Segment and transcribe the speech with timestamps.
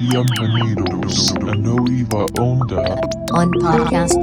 [0.00, 3.00] Bienvenidos a Nueva Onda.
[3.32, 4.14] on podcast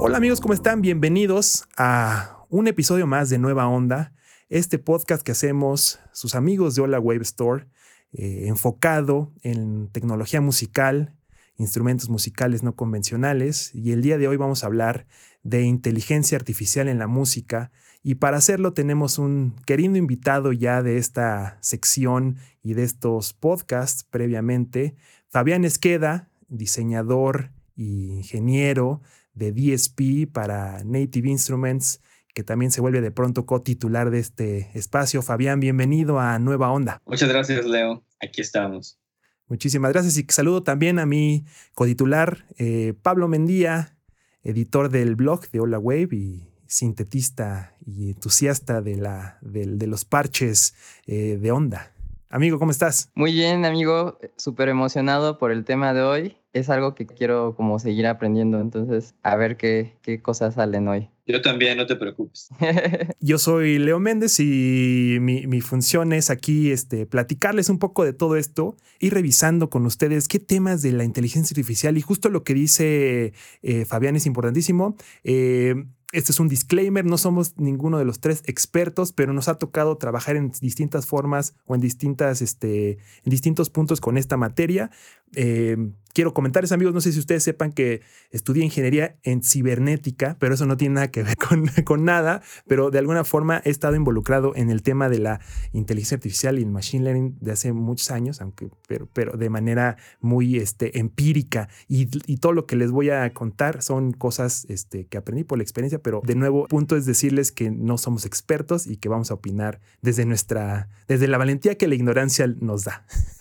[0.00, 0.80] Hola amigos, ¿cómo están?
[0.80, 4.12] Bienvenidos a un episodio más de Nueva Onda,
[4.48, 7.66] este podcast que hacemos sus amigos de Hola Wave Store,
[8.12, 11.16] eh, enfocado en tecnología musical,
[11.56, 15.06] instrumentos musicales no convencionales, y el día de hoy vamos a hablar
[15.42, 17.72] de inteligencia artificial en la música,
[18.06, 24.04] y para hacerlo tenemos un querido invitado ya de esta sección y de estos podcasts
[24.04, 24.94] previamente,
[25.30, 29.00] Fabián Esqueda, diseñador e ingeniero
[29.32, 32.02] de DSP para Native Instruments,
[32.34, 35.22] que también se vuelve de pronto co-titular de este espacio.
[35.22, 37.00] Fabián, bienvenido a Nueva Onda.
[37.06, 38.04] Muchas gracias, Leo.
[38.20, 39.00] Aquí estamos.
[39.46, 43.96] Muchísimas gracias y saludo también a mi cotitular, eh, Pablo Mendía,
[44.42, 50.04] editor del blog de Hola Wave y sintetista y entusiasta de, la, de, de los
[50.04, 50.74] parches
[51.06, 51.92] eh, de onda.
[52.30, 53.10] Amigo, ¿cómo estás?
[53.14, 54.18] Muy bien, amigo.
[54.36, 56.36] Súper emocionado por el tema de hoy.
[56.52, 61.10] Es algo que quiero como seguir aprendiendo, entonces a ver qué, qué cosas salen hoy.
[61.26, 62.48] Yo también, no te preocupes.
[63.20, 68.12] Yo soy Leo Méndez y mi, mi, función es aquí este, platicarles un poco de
[68.12, 72.42] todo esto y revisando con ustedes qué temas de la inteligencia artificial y justo lo
[72.42, 73.32] que dice
[73.62, 74.96] eh, Fabián es importantísimo.
[75.22, 75.84] Eh,
[76.14, 79.96] este es un disclaimer, no somos ninguno de los tres expertos, pero nos ha tocado
[79.96, 84.90] trabajar en distintas formas o en, distintas, este, en distintos puntos con esta materia.
[85.34, 85.76] Eh,
[86.14, 88.00] quiero comentarles, amigos, no sé si ustedes sepan que
[88.30, 92.90] estudié ingeniería en cibernética, pero eso no tiene nada que ver con, con, nada, pero
[92.90, 95.40] de alguna forma he estado involucrado en el tema de la
[95.72, 99.96] inteligencia artificial y el machine learning de hace muchos años, aunque, pero, pero de manera
[100.20, 101.68] muy este, empírica.
[101.88, 105.58] Y, y todo lo que les voy a contar son cosas este, que aprendí por
[105.58, 109.32] la experiencia, pero de nuevo, punto es decirles que no somos expertos y que vamos
[109.32, 113.04] a opinar desde nuestra, desde la valentía que la ignorancia nos da.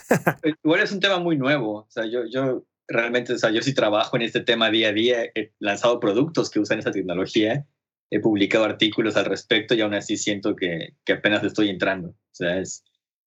[0.63, 1.79] Igual es un tema muy nuevo.
[1.79, 4.93] O sea, yo, yo realmente, o sea, yo sí trabajo en este tema día a
[4.93, 5.23] día.
[5.35, 7.65] He lanzado productos que usan esa tecnología.
[8.09, 12.09] He publicado artículos al respecto y aún así siento que, que apenas estoy entrando.
[12.09, 12.83] O sea, es,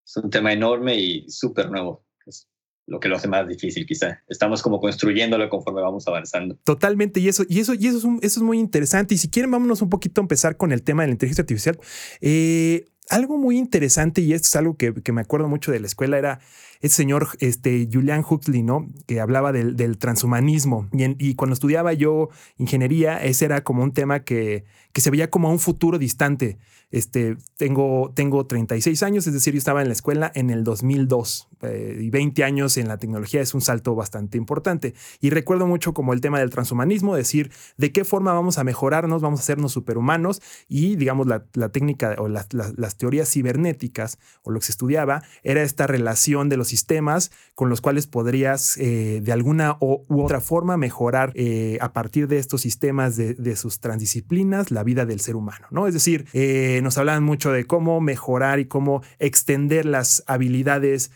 [0.07, 2.05] es un tema enorme y súper nuevo.
[2.27, 2.49] Es
[2.87, 4.23] lo que lo hace más difícil, quizá.
[4.29, 6.57] Estamos como construyéndolo conforme vamos avanzando.
[6.65, 7.19] Totalmente.
[7.19, 9.15] Y eso, y eso, y eso, es, un, eso es muy interesante.
[9.15, 11.79] Y si quieren, vámonos un poquito a empezar con el tema de la inteligencia artificial.
[12.21, 15.87] Eh, algo muy interesante, y esto es algo que, que, me acuerdo mucho de la
[15.87, 16.41] escuela, era
[16.87, 18.89] ese señor este, Julian Huxley, ¿no?
[19.07, 20.89] Que hablaba del, transhumanismo.
[20.93, 25.49] Y, cuando estudiaba yo ingeniería, ese era como un tema que, que se veía como
[25.49, 26.59] a un futuro distante.
[26.93, 31.49] Este, tengo, tengo 36 años, es decir, yo estaba en la escuela en el 2002
[31.63, 34.95] eh, y 20 años en la tecnología es un salto bastante importante.
[35.21, 39.21] Y recuerdo mucho como el tema del transhumanismo, decir de qué forma vamos a mejorarnos,
[39.21, 44.53] vamos a hacernos superhumanos y digamos la, técnica o la, la, las teorías cibernéticas o
[44.53, 49.21] lo que se estudiaba era esta relación de los sistemas con los cuales podrías eh,
[49.23, 54.71] de alguna u otra forma mejorar eh, a partir de estos sistemas de, sus transdisciplinas
[54.71, 55.87] la vida del ser humano, ¿no?
[55.87, 61.11] Es decir, eh, nos hablan mucho de cómo mejorar y cómo extender las habilidades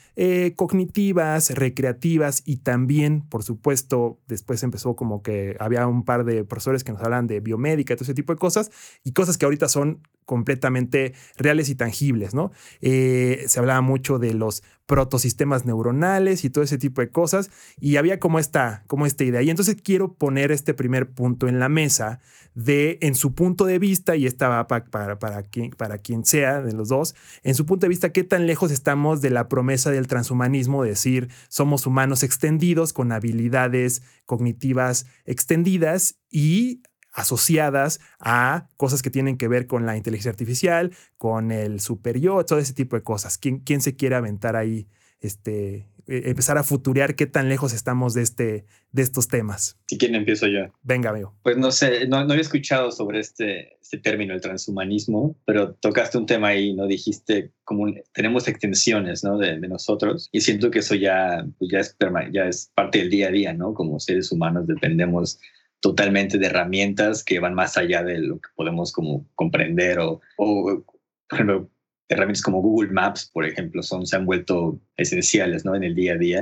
[0.55, 6.85] cognitivas, recreativas y también, por supuesto, después empezó como que había un par de profesores
[6.85, 8.71] que nos hablan de biomédica todo ese tipo de cosas
[9.03, 12.53] y cosas que ahorita son completamente reales y tangibles, ¿no?
[12.81, 17.97] Eh, se hablaba mucho de los protosistemas neuronales y todo ese tipo de cosas y
[17.97, 19.43] había como esta, como esta idea.
[19.43, 22.21] Y entonces quiero poner este primer punto en la mesa
[22.55, 26.25] de, en su punto de vista, y esta va para, para, para, quien, para quien
[26.25, 29.49] sea de los dos, en su punto de vista, qué tan lejos estamos de la
[29.49, 36.83] promesa del transhumanismo, de decir, somos humanos extendidos con habilidades cognitivas extendidas y
[37.13, 42.59] asociadas a cosas que tienen que ver con la inteligencia artificial, con el superior, todo
[42.59, 43.39] ese tipo de cosas.
[43.39, 44.89] ¿Quién, quién se quiere aventar ahí?
[45.21, 49.79] Este, empezar a futurear qué tan lejos estamos de, este, de estos temas.
[49.87, 50.73] Si quieren, empiezo yo.
[50.83, 51.35] Venga, amigo.
[51.43, 56.19] Pues no sé, no, no había escuchado sobre este, este, término, el transhumanismo, pero tocaste
[56.19, 56.87] un tema ahí, ¿no?
[56.87, 59.39] Dijiste, como un, tenemos extensiones, ¿no?
[59.39, 61.97] De, de, nosotros y siento que eso ya, pues ya, es,
[62.33, 63.75] ya es parte del día a día, ¿no?
[63.75, 65.39] Como seres humanos dependemos
[65.81, 70.85] totalmente de herramientas que van más allá de lo que podemos como comprender o, o
[71.29, 71.69] por
[72.09, 75.75] herramientas como Google Maps, por ejemplo, son, se han vuelto esenciales ¿no?
[75.75, 76.39] en el día a día.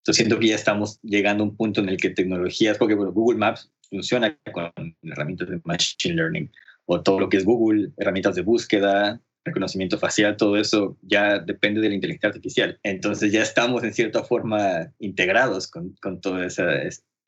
[0.00, 3.12] Entonces siento que ya estamos llegando a un punto en el que tecnologías, porque bueno,
[3.12, 4.72] Google Maps funciona con
[5.02, 6.50] herramientas de Machine Learning,
[6.86, 11.80] o todo lo que es Google, herramientas de búsqueda, reconocimiento facial, todo eso ya depende
[11.80, 12.78] de la inteligencia artificial.
[12.82, 16.72] Entonces ya estamos en cierta forma integrados con, con toda esa,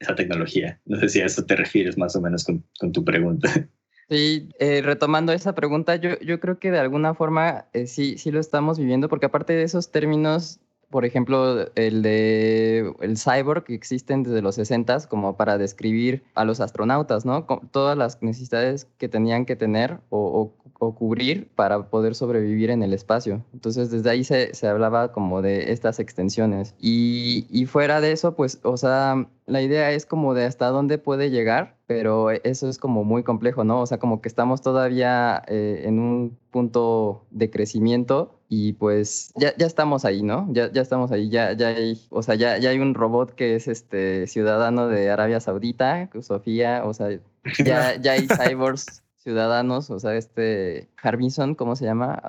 [0.03, 0.81] esa tecnología.
[0.85, 3.49] No sé si a eso te refieres más o menos con, con tu pregunta.
[4.09, 8.31] Sí, eh, retomando esa pregunta, yo, yo creo que de alguna forma eh, sí, sí
[8.31, 10.61] lo estamos viviendo, porque aparte de esos términos,
[10.93, 16.45] por ejemplo, el de el cyborg que existen desde los 60 como para describir a
[16.45, 17.47] los astronautas, ¿no?
[17.71, 20.53] todas las necesidades que tenían que tener o,
[20.99, 23.45] cubrir para poder sobrevivir en el espacio.
[23.53, 26.75] Entonces, desde ahí se, se hablaba como de estas extensiones.
[26.81, 30.99] Y, y fuera de eso, pues, o sea, la idea es como de hasta dónde
[30.99, 33.81] puede llegar, pero eso es como muy complejo, ¿no?
[33.81, 39.57] O sea, como que estamos todavía eh, en un punto de crecimiento y pues ya,
[39.57, 40.47] ya estamos ahí, ¿no?
[40.53, 43.55] Ya, ya estamos ahí, ya, ya hay, o sea, ya, ya hay un robot que
[43.55, 47.19] es este ciudadano de Arabia Saudita, Sofía, o sea,
[47.65, 52.21] ya, ya hay cyborgs ciudadanos, o sea, este Harbinson, ¿cómo se llama?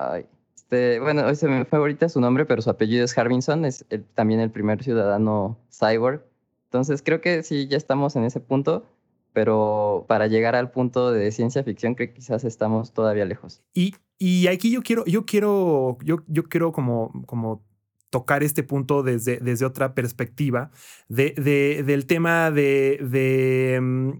[0.56, 3.84] este, bueno, hoy se me fue ahorita su nombre, pero su apellido es Harbinson, es
[4.14, 6.22] también el primer ciudadano cyborg.
[6.64, 8.86] Entonces creo que sí, ya estamos en ese punto
[9.34, 13.62] pero para llegar al punto de ciencia ficción creo que quizás estamos todavía lejos.
[13.74, 17.64] Y, y aquí yo quiero, yo quiero, yo, yo quiero como, como
[18.10, 20.70] tocar este punto desde, desde otra perspectiva
[21.08, 24.10] de, de, del tema de, de mm,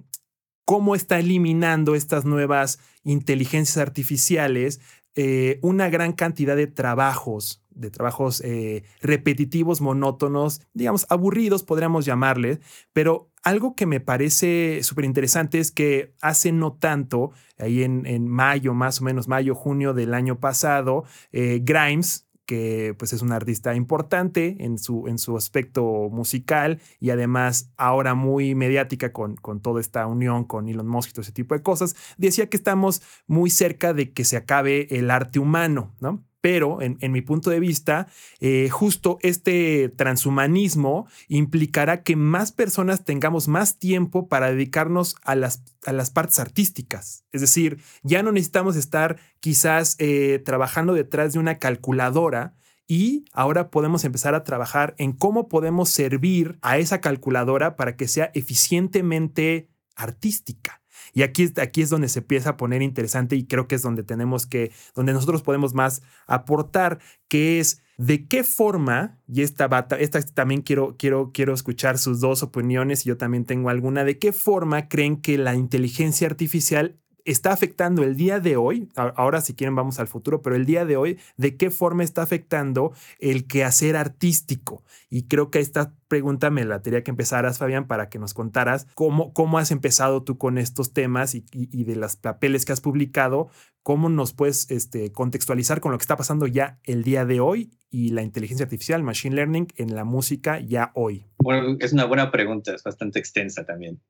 [0.64, 4.80] cómo está eliminando estas nuevas inteligencias artificiales
[5.16, 12.60] eh, una gran cantidad de trabajos, de trabajos eh, repetitivos, monótonos, digamos, aburridos, podríamos llamarles,
[12.92, 18.26] pero algo que me parece súper interesante es que hace no tanto, ahí en, en,
[18.26, 23.32] mayo, más o menos mayo, junio del año pasado, eh, Grimes, que pues es un
[23.32, 29.60] artista importante en su, en su aspecto musical y además ahora muy mediática con, con
[29.60, 33.02] toda esta unión con Elon Musk y todo ese tipo de cosas, decía que estamos
[33.26, 36.24] muy cerca de que se acabe el arte humano, ¿no?
[36.44, 38.06] Pero en, mi punto de vista,
[38.38, 45.62] eh, justo este transhumanismo implicará que más personas tengamos más tiempo para dedicarnos a las,
[45.86, 47.24] a las partes artísticas.
[47.32, 52.54] Es decir, ya no necesitamos estar quizás eh, trabajando detrás de una calculadora,
[52.86, 58.06] y ahora podemos empezar a trabajar en cómo podemos servir a esa calculadora para que
[58.06, 60.83] sea eficientemente artística.
[61.12, 64.02] Y aquí, aquí es donde se empieza a poner interesante y creo que es donde
[64.02, 66.98] tenemos que, donde nosotros podemos más aportar,
[67.28, 69.68] que es de qué forma, y esta,
[69.98, 74.18] esta también quiero, quiero, quiero escuchar sus dos opiniones y yo también tengo alguna, de
[74.18, 79.54] qué forma creen que la inteligencia artificial está afectando el día de hoy, ahora si
[79.54, 83.46] quieren vamos al futuro, pero el día de hoy, de qué forma está afectando el
[83.46, 84.82] quehacer artístico.
[85.10, 88.86] Y creo que esta pregunta me la tendría que empezaras, Fabián, para que nos contaras
[88.94, 93.48] cómo, cómo has empezado tú con estos temas y, de los papeles que has publicado,
[93.82, 97.70] cómo nos puedes este, contextualizar con lo que está pasando ya el día de hoy
[97.90, 101.26] y la inteligencia artificial, machine learning en la música ya hoy.
[101.38, 104.00] Bueno, es una buena pregunta, es bastante extensa también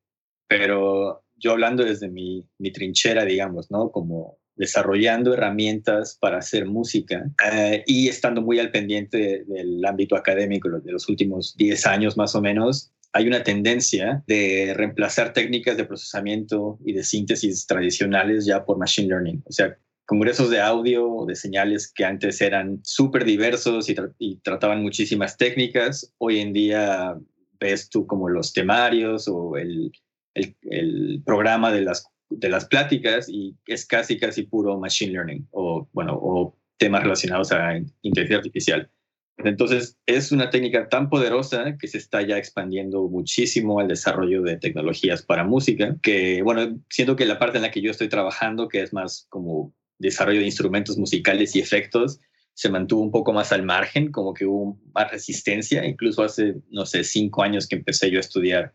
[0.48, 3.90] pero yo hablando desde mi, mi trinchera, digamos, ¿no?
[3.90, 10.70] Como desarrollando herramientas para hacer música eh, y estando muy al pendiente del ámbito académico
[10.70, 15.84] de los últimos 10 años más o menos, hay una tendencia de reemplazar técnicas de
[15.84, 19.42] procesamiento y de síntesis tradicionales ya por machine learning.
[19.44, 19.76] O sea,
[20.06, 26.10] congresos de audio de señales que antes eran súper diversos y, y, trataban muchísimas técnicas,
[26.18, 27.18] hoy en día
[27.60, 29.92] ves tú como los temarios o el,
[30.34, 35.88] el, programa de las, de las pláticas y es casi, casi puro machine learning o,
[35.92, 38.90] bueno, o temas relacionados a inteligencia artificial.
[39.38, 44.58] Entonces, es una técnica tan poderosa que se está ya expandiendo muchísimo al desarrollo de
[44.58, 48.68] tecnologías para música, que, bueno, siento que la parte en la que yo estoy trabajando,
[48.68, 52.20] que es más como desarrollo de instrumentos musicales y efectos,
[52.54, 55.84] se mantuvo un poco más al margen, como que hubo más resistencia.
[55.84, 58.74] Incluso hace, no sé, cinco años que empecé yo a estudiar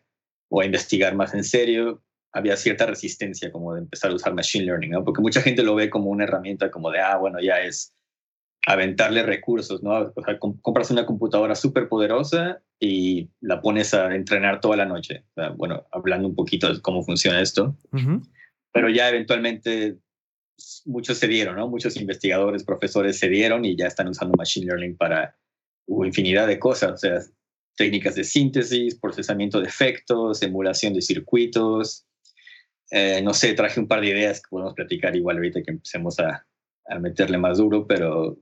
[0.49, 4.65] o a investigar más en serio, había cierta resistencia como de empezar a usar machine
[4.65, 5.03] learning, ¿no?
[5.03, 7.93] Porque mucha gente lo ve como una herramienta como de, ah, bueno, ya es
[8.65, 10.11] aventarle recursos, ¿no?
[10.15, 15.23] O sea, compras una computadora súper poderosa y la pones a entrenar toda la noche.
[15.55, 17.75] bueno, hablando un poquito de cómo funciona esto.
[18.71, 19.97] Pero ya eventualmente
[20.85, 21.67] muchos se dieron, ¿no?
[21.67, 25.35] Muchos investigadores, profesores se dieron y ya están usando machine learning para
[25.87, 26.91] infinidad de cosas.
[26.91, 27.19] O sea,
[27.75, 32.05] técnicas de síntesis, procesamiento de efectos, emulación de circuitos.
[32.91, 36.19] Eh, no sé, traje un par de ideas que podemos platicar igual ahorita que empecemos
[36.19, 36.45] a,
[36.87, 38.37] a meterle más duro, pero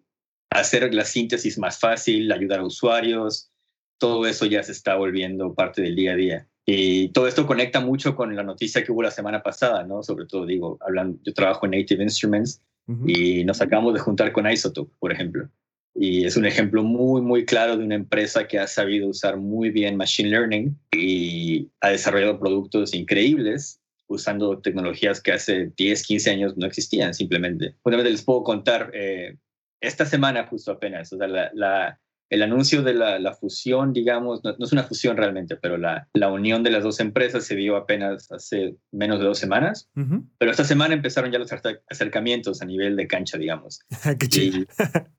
[0.49, 3.51] hacer la síntesis más fácil, ayudar a usuarios,
[3.99, 6.47] todo eso ya se está volviendo parte del día a día.
[6.65, 10.03] Y todo esto conecta mucho con la noticia que hubo la semana pasada, ¿no?
[10.03, 12.61] Sobre todo, digo, hablando, yo trabajo en Native Instruments
[13.05, 15.49] y nos acabamos de juntar con Isotope, por ejemplo.
[15.99, 19.71] Y es un ejemplo muy, muy claro de una empresa que ha sabido usar muy
[19.71, 26.57] bien Machine Learning y ha desarrollado productos increíbles usando tecnologías que hace 10, 15 años
[26.57, 27.75] no existían simplemente.
[27.81, 29.37] Justamente les puedo contar, eh,
[29.81, 31.99] esta semana justo apenas, o sea, la, la
[32.29, 36.63] el anuncio de la, fusión, digamos, no, es una fusión realmente, pero la, la, unión
[36.63, 39.89] de las dos empresas se dio apenas hace menos de dos semanas.
[40.37, 41.51] Pero esta semana empezaron ya los
[41.89, 43.79] acercamientos a nivel de cancha, digamos.
[44.19, 44.65] Qué chido.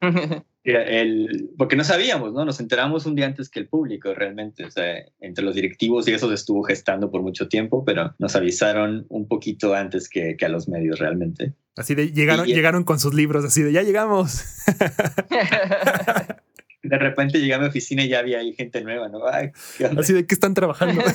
[0.64, 2.44] El, porque no sabíamos, ¿no?
[2.44, 6.12] Nos enteramos un día antes que el público realmente, o sea, entre los directivos y
[6.12, 10.44] eso se estuvo gestando por mucho tiempo, pero nos avisaron un poquito antes que, que
[10.44, 11.54] a los medios realmente.
[11.74, 14.44] Así de llegaron, llegaron con sus libros, así de ya llegamos.
[16.88, 19.24] de repente llegué a mi oficina y ya había ahí gente nueva, ¿no?
[19.26, 21.02] Así de que están trabajando.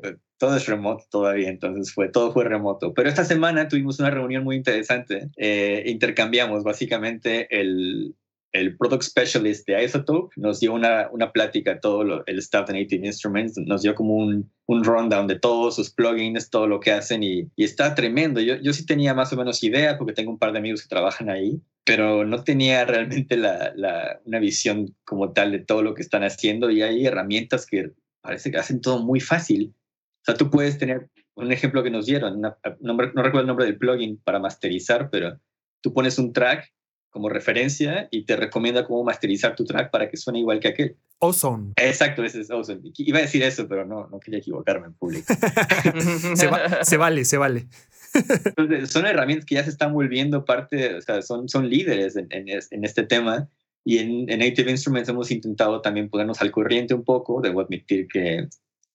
[0.00, 2.94] Pues, todo es remoto todavía, entonces fue, todo fue remoto.
[2.94, 5.30] Pero esta semana tuvimos una reunión muy interesante.
[5.36, 8.14] Eh, intercambiamos básicamente el,
[8.52, 13.06] el Product Specialist de Isotope nos dio una, una plática, todo el staff de Native
[13.06, 17.22] Instruments, nos dio como un, un rundown de todos sus plugins, todo lo que hacen
[17.22, 18.40] y, y está tremendo.
[18.40, 20.88] Yo, yo sí tenía más o menos idea porque tengo un par de amigos que
[20.88, 25.94] trabajan ahí, pero no tenía realmente la, la, una visión como tal de todo lo
[25.94, 29.74] que están haciendo y hay herramientas que parece que hacen todo muy fácil.
[30.20, 33.64] O sea, tú puedes tener un ejemplo que nos dieron, no, no recuerdo el nombre
[33.64, 35.40] del plugin para masterizar, pero
[35.80, 36.70] tú pones un track
[37.10, 40.96] como referencia y te recomienda cómo masterizar tu track para que suene igual que aquel.
[41.20, 41.72] Ozone.
[41.76, 42.92] Exacto, ese es Ozone.
[42.98, 45.32] Iba a decir eso, pero no, no quería equivocarme en público.
[46.34, 47.66] se, vale, se vale.
[48.86, 52.84] Son herramientas que ya se están volviendo parte, o sea, son, son líderes en, en,
[52.84, 53.48] este tema.
[53.84, 57.40] Y en, Native Instruments hemos intentado también ponernos al corriente un poco.
[57.40, 58.48] Debo admitir que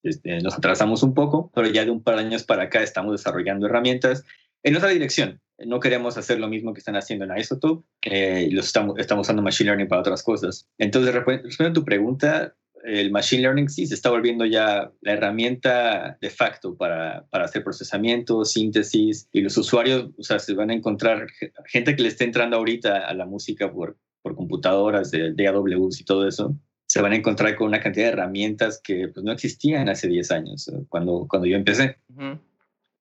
[0.04, 3.14] este, nos atrasamos un poco, pero ya de un par de años para acá estamos
[3.14, 4.24] desarrollando herramientas
[4.64, 5.42] en otra dirección.
[5.60, 9.42] No queremos hacer lo mismo que están haciendo en Isotope, eh, los estamos, estamos usando
[9.42, 10.68] Machine Learning para otras cosas.
[10.78, 16.18] Entonces, respondiendo a tu pregunta, el Machine Learning sí se está volviendo ya la herramienta
[16.20, 20.74] de facto para, para hacer procesamiento, síntesis, y los usuarios, o sea, se van a
[20.74, 21.28] encontrar
[21.66, 26.02] gente que le esté entrando ahorita a la música por, por computadoras de, de AWS
[26.02, 29.32] y todo eso, se van a encontrar con una cantidad de herramientas que pues, no
[29.32, 31.98] existían hace 10 años, cuando, cuando yo empecé.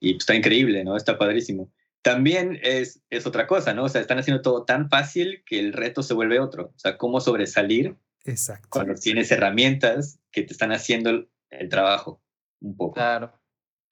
[0.01, 0.97] Y pues, está increíble, ¿no?
[0.97, 1.71] Está padrísimo.
[2.03, 3.85] También es, es otra cosa, ¿no?
[3.85, 6.73] O sea, están haciendo todo tan fácil que el reto se vuelve otro.
[6.75, 8.69] O sea, cómo sobresalir Exacto.
[8.71, 12.23] cuando tienes herramientas que te están haciendo el, el trabajo
[12.61, 12.95] un poco.
[12.95, 13.33] Claro.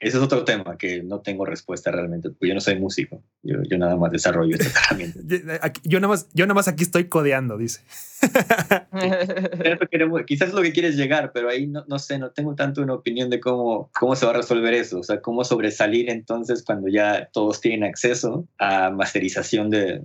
[0.01, 3.59] Ese es otro tema que no tengo respuesta realmente, porque yo no soy músico, yo,
[3.69, 5.21] yo nada más desarrollo esta herramienta.
[5.85, 7.83] yo, nada más, yo nada más aquí estoy codeando, dice.
[10.27, 12.95] quizás es lo que quieres llegar, pero ahí no, no, sé, no tengo tanto una
[12.95, 16.89] opinión de cómo, cómo se va a resolver eso, o sea, cómo sobresalir entonces cuando
[16.89, 20.03] ya todos tienen acceso a masterización de,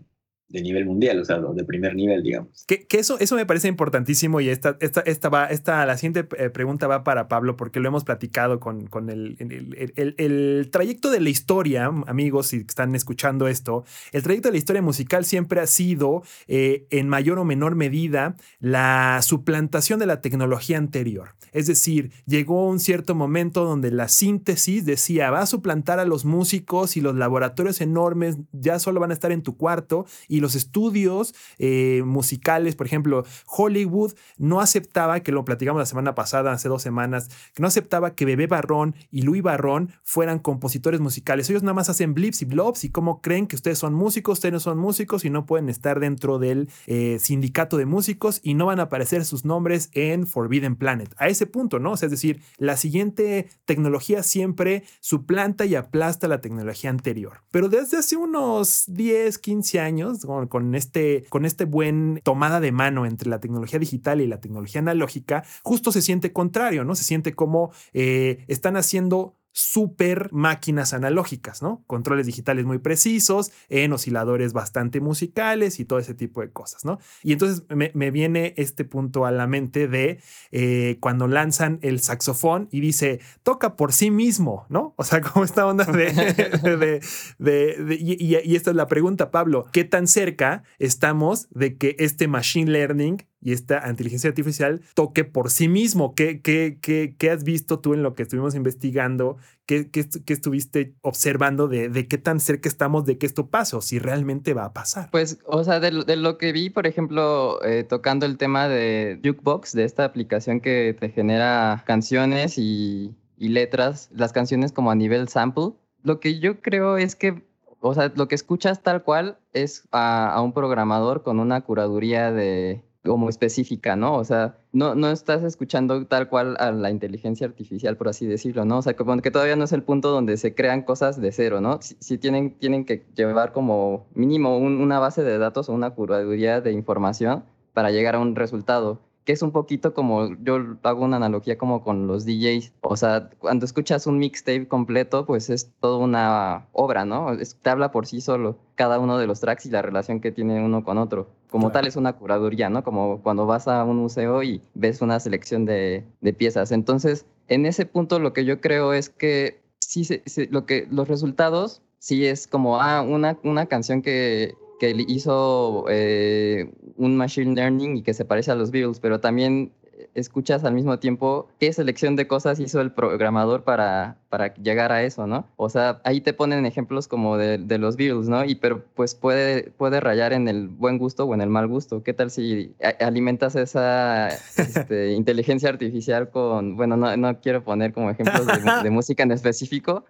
[0.47, 2.65] de nivel mundial, o sea, de primer nivel, digamos.
[2.67, 6.27] Que, que, eso, eso me parece importantísimo y esta, esta, esta, va, esta, la siguiente
[6.37, 10.69] eh, pregunta va para Pablo porque lo hemos platicado con, con el, el, el, el,
[10.71, 15.25] trayecto de la historia, amigos, si están escuchando esto, el trayecto de la historia musical
[15.25, 21.29] siempre ha sido eh, en mayor o menor medida la suplantación de la tecnología anterior.
[21.53, 26.25] Es decir, llegó un cierto momento donde la síntesis decía, va a suplantar a los
[26.25, 30.55] músicos y los laboratorios enormes ya solo van a estar en tu cuarto y los
[30.55, 36.69] estudios eh, musicales, por ejemplo, Hollywood no aceptaba, que lo platicamos la semana pasada, hace
[36.69, 41.49] dos semanas, que no aceptaba que Bebé Barrón y Louis Barrón fueran compositores musicales.
[41.49, 44.53] Ellos nada más hacen blips y blobs y cómo creen que ustedes son músicos, ustedes
[44.53, 48.67] no son músicos y no pueden estar dentro del eh, sindicato de músicos y no
[48.67, 51.13] van a aparecer sus nombres en Forbidden Planet.
[51.17, 51.95] A ese punto, ¿no?
[51.95, 57.41] es decir, la siguiente tecnología siempre suplanta y aplasta la tecnología anterior.
[57.51, 63.05] Pero desde hace unos 10, 15 años, con, este, con este buen tomada de mano
[63.05, 66.95] entre la tecnología digital y la tecnología analógica, justo se siente contrario, ¿no?
[66.95, 71.81] Se siente como eh, están haciendo super máquinas analógicas, ¿no?
[71.87, 76.99] Controles digitales muy precisos, en osciladores bastante musicales y todo ese tipo de cosas, ¿no?
[77.23, 80.19] Y entonces me, viene este punto a la mente de
[80.51, 84.93] eh, cuando lanzan el saxofón y dice, toca por sí mismo, ¿no?
[84.97, 87.01] O sea, como esta onda de...
[87.39, 92.27] de, y, y esta es la pregunta, Pablo, ¿qué tan cerca estamos de que este
[92.27, 96.15] machine learning y esta inteligencia artificial toque por sí mismo.
[96.15, 99.37] ¿Qué, qué, qué, qué has visto tú en lo que estuvimos investigando?
[99.67, 103.81] ¿Qué, qué, estuviste observando de, de, qué tan cerca estamos de que esto pase o
[103.81, 105.11] si realmente va a pasar?
[105.11, 109.19] Pues, o sea, de, de lo que vi, por ejemplo, eh, tocando el tema de
[109.23, 114.95] Jukebox, de esta aplicación que te genera canciones y, y letras, las canciones como a
[114.95, 117.43] nivel sample, lo que yo creo es que
[117.79, 122.31] o sea, lo que escuchas tal cual es a, a, un programador con una curaduría
[122.31, 124.15] de, como específica, ¿no?
[124.15, 128.65] O sea, no, no estás escuchando tal cual a la inteligencia artificial, por así decirlo,
[128.65, 128.79] ¿no?
[128.79, 131.79] O sea, que, todavía no es el punto donde se crean cosas de cero, ¿no?
[131.81, 136.71] Si, tienen, tienen que llevar como mínimo una base de datos o una curaduría de
[136.71, 137.43] información
[137.73, 141.83] para llegar a un resultado que es un poquito como, yo hago una analogía como
[141.83, 147.05] con los DJs, o sea, cuando escuchas un mixtape completo, pues es toda una obra,
[147.05, 147.35] ¿no?
[147.61, 150.63] te habla por sí solo cada uno de los tracks y la relación que tiene
[150.63, 151.27] uno con otro.
[151.49, 152.83] Como tal es una curaduría, ¿no?
[152.83, 156.73] Como cuando vas a un museo y ves una selección de, de piezas.
[156.73, 160.05] Entonces, en ese punto lo que yo creo es que sí,
[160.49, 166.71] lo que, los resultados sí es como, ah, una, una canción que que hizo eh,
[166.97, 169.71] un machine learning y que se parece a los Beatles, pero también
[170.15, 175.03] escuchas al mismo tiempo qué selección de cosas hizo el programador para, para llegar a
[175.03, 175.47] eso, ¿no?
[175.57, 178.45] O sea, ahí te ponen ejemplos como de, de, los Beatles, ¿no?
[178.45, 182.01] Y pero pues puede, puede rayar en el buen gusto o en el mal gusto.
[182.03, 188.09] ¿Qué tal si alimentas esa este, inteligencia artificial con, bueno, no, no, quiero poner como
[188.09, 188.47] ejemplos
[188.83, 190.05] de, música en específico.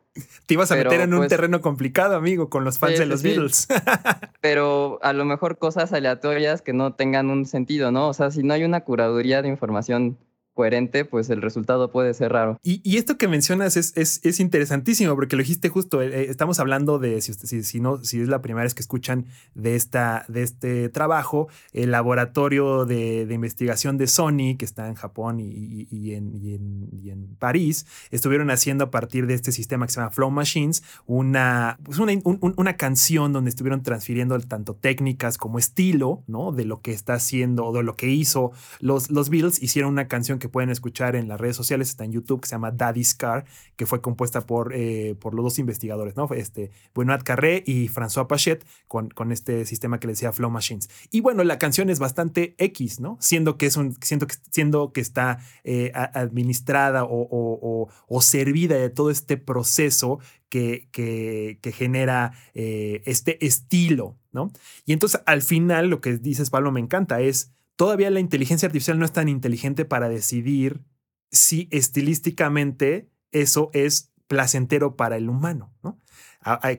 [0.46, 3.24] Te ibas a meter en un pues terreno complicado, amigo, con los fans de los
[3.24, 3.68] Beatles.
[4.42, 8.08] pero a lo mejor cosas aleatorias que no tengan un sentido, ¿no?
[8.08, 12.14] O sea, si no hay una curaduría de información información coherente, pues el resultado puede
[12.14, 12.58] ser raro.
[12.64, 16.02] Y, esto que mencionas es, es, interesantísimo porque lo dijiste justo.
[16.02, 18.82] Eh, eh, estamos hablando de, si, si, si, no, si es la primera vez que
[18.82, 24.96] escuchan de, esta, de este trabajo, el laboratorio de, investigación de Sony, que está en
[24.96, 30.32] Japón y, en, París, estuvieron haciendo a partir de este sistema que se llama Flow
[30.32, 36.54] Machines una, pues una, una canción donde estuvieron transfiriendo tanto técnicas como estilo, ¿no?
[36.54, 39.62] De lo que está haciendo o de lo que hizo los, los Beatles.
[39.62, 42.48] Hicieron una canción que que pueden escuchar en las redes sociales, está en YouTube, que
[42.48, 46.32] se llama Daddy's Car, que fue compuesta por, eh, por los dos investigadores, ¿no?
[46.36, 50.88] Este, Benoit Carré y François Pachet, con, con este sistema que le decía Flow Machines.
[51.10, 53.18] Y bueno, la canción es bastante X, ¿no?
[53.20, 54.06] Siendo que, es un, que,
[54.52, 61.72] siendo que está eh, administrada o, o, servida de todo este proceso que, que, que
[61.72, 64.52] genera eh, este estilo, ¿no?
[64.86, 69.00] Y entonces al final lo que dices, Pablo, me encanta, es todavía la inteligencia artificial
[69.00, 70.84] no es tan inteligente para decidir
[71.32, 76.00] si estilísticamente eso es placentero para el humano, ¿no?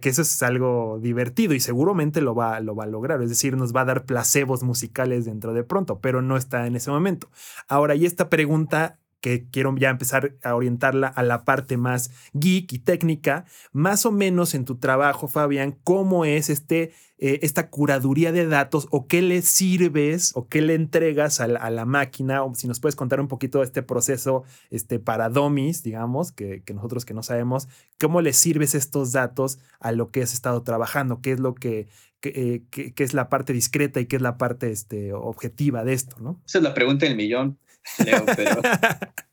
[0.00, 3.56] que eso es algo divertido y seguramente lo va, lo va a lograr, es decir,
[3.56, 7.30] nos va a dar placebos musicales dentro de pronto, pero no está en ese momento.
[7.66, 12.72] Ahora, y esta pregunta que quiero ya empezar a orientarla a la parte más geek
[12.74, 18.30] y técnica, más o menos en tu trabajo, Fabián, ¿cómo es este, eh, esta curaduría
[18.30, 22.42] de datos o qué le sirves o qué le entregas a la, máquina?
[22.44, 26.62] O si nos puedes contar un poquito de este proceso este, para domis, digamos, que,
[26.74, 31.20] nosotros que no sabemos, ¿cómo le sirves estos datos a lo que has estado trabajando?
[31.22, 31.88] ¿Qué es lo que,
[32.22, 32.62] eh,
[32.96, 36.42] es la parte discreta y qué es la parte este, objetiva de esto, ¿no?
[36.46, 37.58] Esa es la pregunta del millón.
[38.04, 38.60] Leo, pero...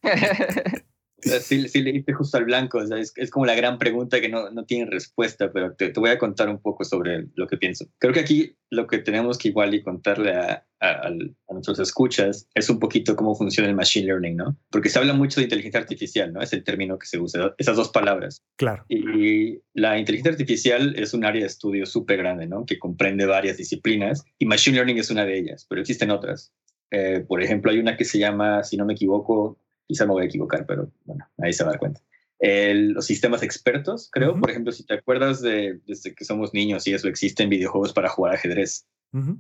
[1.24, 2.82] sí, sí, le diste justo al blanco.
[2.82, 6.10] es, es, como la gran pregunta que no, no tiene respuesta, pero te, te, voy
[6.10, 7.86] a contar un poco sobre lo que pienso.
[7.98, 12.48] Creo que aquí lo que tenemos que igual y contarle a, a, a, nuestros escuchas
[12.54, 14.58] es un poquito cómo funciona el machine learning, ¿no?
[14.70, 16.42] Porque se habla mucho de inteligencia artificial, ¿no?
[16.42, 18.44] Es el término que se usa, esas dos palabras.
[18.58, 18.86] Claro.
[18.90, 22.66] Y la inteligencia artificial es un área de estudio súper grande, ¿no?
[22.66, 26.52] Que comprende varias disciplinas y machine learning es una de ellas, pero existen otras.
[26.94, 30.24] Eh, por ejemplo, hay una que se llama, si no me equivoco, quizá me voy
[30.24, 32.02] a equivocar, pero bueno, ahí se va a dar cuenta.
[32.40, 34.40] los sistemas expertos, creo.
[34.40, 38.10] Por ejemplo, si te acuerdas de desde que somos niños y eso existen videojuegos para
[38.10, 38.86] jugar ajedrez.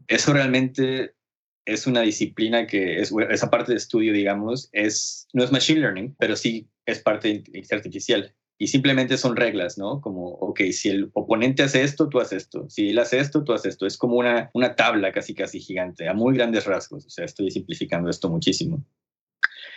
[0.07, 1.15] Eso realmente
[1.65, 6.15] es una disciplina que es esa parte de estudio, digamos, es no es machine learning,
[6.19, 9.99] pero sí es parte de inteligencia artificial y simplemente son reglas, ¿no?
[9.99, 12.69] Como, ok, si el oponente hace esto, tú haces esto.
[12.69, 13.85] Si él hace esto, tú haces esto.
[13.85, 17.05] Es como una, una tabla casi, casi gigante, a muy grandes rasgos.
[17.05, 18.85] O sea, estoy simplificando esto muchísimo.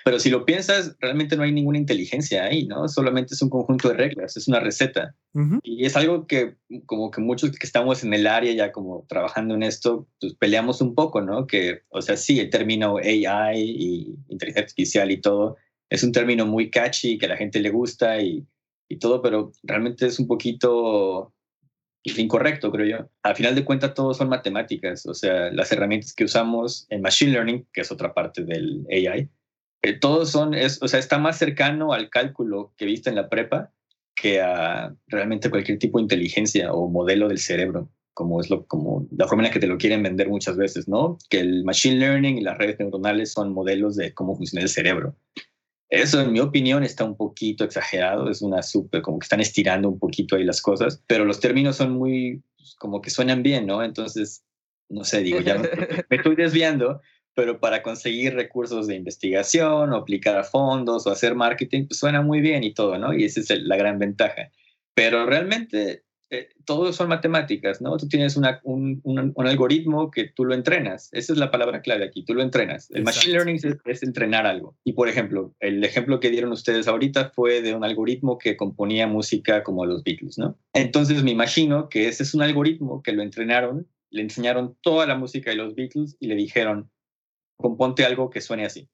[0.04, 2.88] Pero si lo piensas, realmente no hay ninguna inteligencia ahí, ¿no?
[2.88, 5.14] Solamente es un conjunto de reglas, es una receta.
[5.62, 6.54] Y es algo que
[6.86, 10.80] como que muchos que estamos en el área ya como trabajando en esto, pues peleamos
[10.80, 11.46] un poco, ¿no?
[11.46, 15.56] Que, o sea, sí, el término AI y inteligencia artificial y todo
[15.90, 18.46] es un término muy catchy que a la gente le gusta y
[18.88, 21.32] y todo, pero realmente es un poquito
[22.04, 23.10] incorrecto, creo yo.
[23.22, 27.32] Al final de cuentas, todo son matemáticas, o sea, las herramientas que usamos en Machine
[27.32, 29.28] Learning, que es otra parte del AI,
[29.86, 33.28] eh, todos son, es, o sea, está más cercano al cálculo que viste en la
[33.28, 33.72] prepa
[34.14, 39.06] que a realmente cualquier tipo de inteligencia o modelo del cerebro, como es lo, como
[39.10, 41.18] la forma en la que te lo quieren vender muchas veces, ¿no?
[41.28, 45.14] Que el Machine Learning y las redes neuronales son modelos de cómo funciona el cerebro.
[45.88, 48.28] Eso, en mi opinión, está un poquito exagerado.
[48.28, 51.76] Es una súper, como que están estirando un poquito ahí las cosas, pero los términos
[51.76, 53.84] son muy, pues, como que suenan bien, ¿no?
[53.84, 54.44] Entonces,
[54.88, 55.68] no sé, digo, ya me,
[56.10, 57.00] estoy desviando,
[57.36, 62.22] pero para conseguir recursos de investigación o aplicar a fondos o hacer marketing, pues suena
[62.22, 63.12] muy bien y todo, ¿no?
[63.12, 64.50] Y esa es la gran ventaja.
[64.94, 67.98] Pero realmente eh, todo son matemáticas, ¿no?
[67.98, 71.10] Tú tienes una, un, un, algoritmo que tú lo entrenas.
[71.12, 72.90] Esa es la palabra clave aquí, tú lo entrenas.
[72.90, 74.74] El machine learning es, entrenar algo.
[74.82, 79.06] Y por ejemplo, el ejemplo que dieron ustedes ahorita fue de un algoritmo que componía
[79.06, 80.58] música como los Beatles, ¿no?
[80.72, 85.16] Entonces me imagino que ese es un algoritmo que lo entrenaron, le enseñaron toda la
[85.16, 86.90] música de los Beatles y le dijeron,
[87.56, 88.88] componte algo que suene así.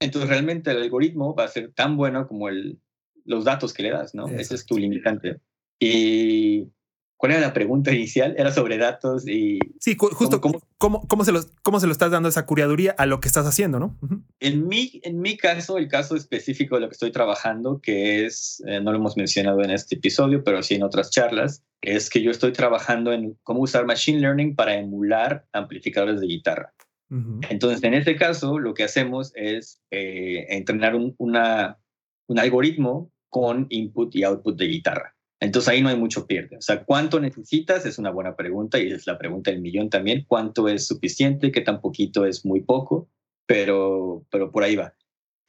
[0.00, 2.80] Entonces realmente el algoritmo va a ser tan bueno como el,
[3.24, 4.26] los datos que le das, ¿no?
[4.26, 5.40] Ese es tu limitante.
[5.78, 6.68] Y
[7.16, 8.34] ¿cuál era la pregunta inicial?
[8.36, 9.60] Era sobre datos y...
[9.78, 13.06] Sí, justo cómo, cómo, cómo, se, lo, cómo se lo estás dando esa curaduría a
[13.06, 13.96] lo que estás haciendo, ¿no?
[14.40, 18.60] en, mi, en mi caso, el caso específico de lo que estoy trabajando, que es,
[18.66, 22.22] eh, no lo hemos mencionado en este episodio, pero sí en otras charlas, es que
[22.22, 26.74] yo estoy trabajando en cómo usar Machine Learning para emular amplificadores de guitarra.
[27.50, 31.36] Entonces, en este caso, lo que hacemos es eh, entrenar un, un
[32.38, 35.14] algoritmo con input y output de guitarra.
[35.42, 36.56] Entonces ahí no hay mucho pierde.
[36.56, 37.84] O sea, ¿cuánto necesitas?
[37.84, 40.24] Es una buena pregunta y es la pregunta del millón también.
[40.28, 41.50] ¿Cuánto es suficiente?
[41.50, 43.08] ¿Qué tan poquito es muy poco?
[43.44, 44.94] Pero, pero por ahí va.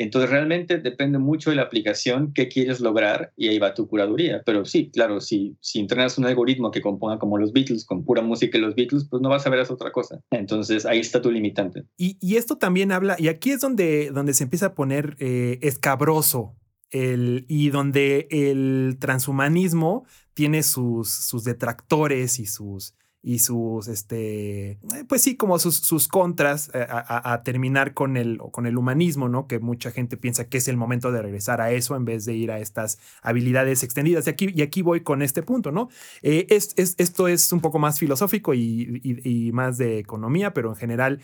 [0.03, 4.41] Entonces realmente depende mucho de la aplicación, qué quieres lograr y ahí va tu curaduría.
[4.45, 8.21] Pero sí, claro, si, si entrenas un algoritmo que componga como los Beatles, con pura
[8.21, 10.19] música de los Beatles, pues no vas a ver esa otra cosa.
[10.31, 11.83] Entonces ahí está tu limitante.
[11.97, 15.59] Y, y esto también habla, y aquí es donde, donde se empieza a poner eh,
[15.61, 16.55] escabroso
[16.95, 25.21] y donde el transhumanismo tiene sus, sus detractores y sus, y sus, este, eh, pues
[25.21, 29.47] sí, como sus, sus contras eh, a, terminar con el, con el humanismo, ¿no?
[29.47, 32.33] Que mucha gente piensa que es el momento de regresar a eso en vez de
[32.33, 34.27] ir a estas habilidades extendidas.
[34.27, 35.87] Y aquí, y aquí voy con este punto, ¿no?
[36.21, 41.21] Eh, es, esto es un poco más filosófico y, más de economía, pero en general,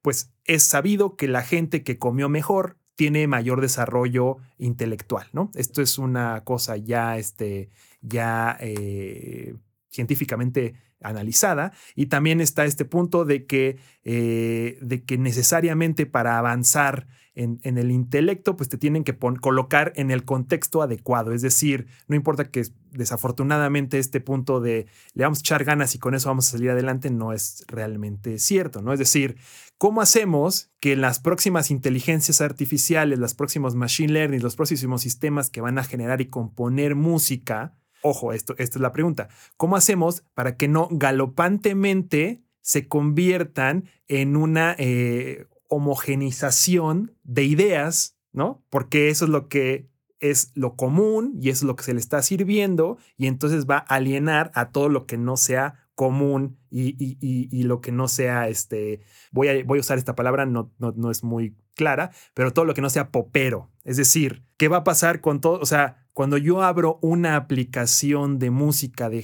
[0.00, 5.50] pues es sabido que la gente que comió mejor tiene mayor desarrollo intelectual, ¿no?
[5.54, 7.68] Esto es una cosa ya, este,
[8.00, 8.58] ya
[9.90, 17.06] científicamente analizada y también está este punto de que, eh, de que necesariamente para avanzar
[17.34, 21.32] en, el intelecto, pues te tienen que colocar en el contexto adecuado.
[21.32, 25.98] Es decir, no importa que desafortunadamente este punto de le vamos a echar ganas y
[25.98, 28.92] con eso vamos a salir adelante no es realmente cierto, ¿no?
[28.92, 29.36] Es decir,
[29.78, 35.60] ¿cómo hacemos que las próximas inteligencias artificiales, los próximos machine learning, los próximos sistemas que
[35.60, 40.56] van a generar y componer música, ojo, esto, esta es la pregunta, ¿cómo hacemos para
[40.56, 48.64] que no galopantemente se conviertan en una eh, homogenización de ideas, ¿no?
[48.70, 52.00] Porque eso es lo que es lo común y eso es lo que se le
[52.00, 57.62] está sirviendo y entonces va a alienar a todo lo que no sea común y,
[57.64, 59.00] lo que no sea, este,
[59.32, 62.74] voy a, voy a usar esta palabra, no, no, es muy clara, pero todo lo
[62.74, 63.70] que no sea popero.
[63.84, 65.58] Es decir, ¿qué va a pasar con todo?
[65.60, 69.22] O sea, cuando yo abro una aplicación de música, de,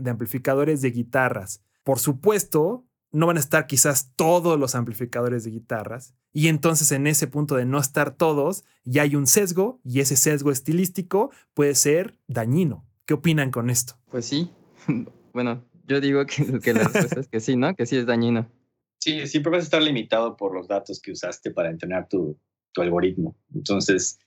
[0.00, 5.50] de amplificadores de guitarras, por supuesto, no van a estar quizás todos los amplificadores de
[5.50, 6.14] guitarras.
[6.32, 10.16] Y entonces en ese punto de no estar todos, ya hay un sesgo y ese
[10.16, 12.86] sesgo estilístico puede ser dañino.
[13.06, 13.94] ¿Qué opinan con esto?
[14.10, 14.50] Pues sí.
[15.34, 17.72] Bueno, yo digo que, que la respuesta es que sí, ¿no?
[17.74, 18.50] Que sí es dañino.
[18.98, 22.36] Sí, siempre vas a estar limitado por los datos que usaste para entrenar tu,
[22.72, 23.36] tu algoritmo.
[23.54, 24.18] Entonces,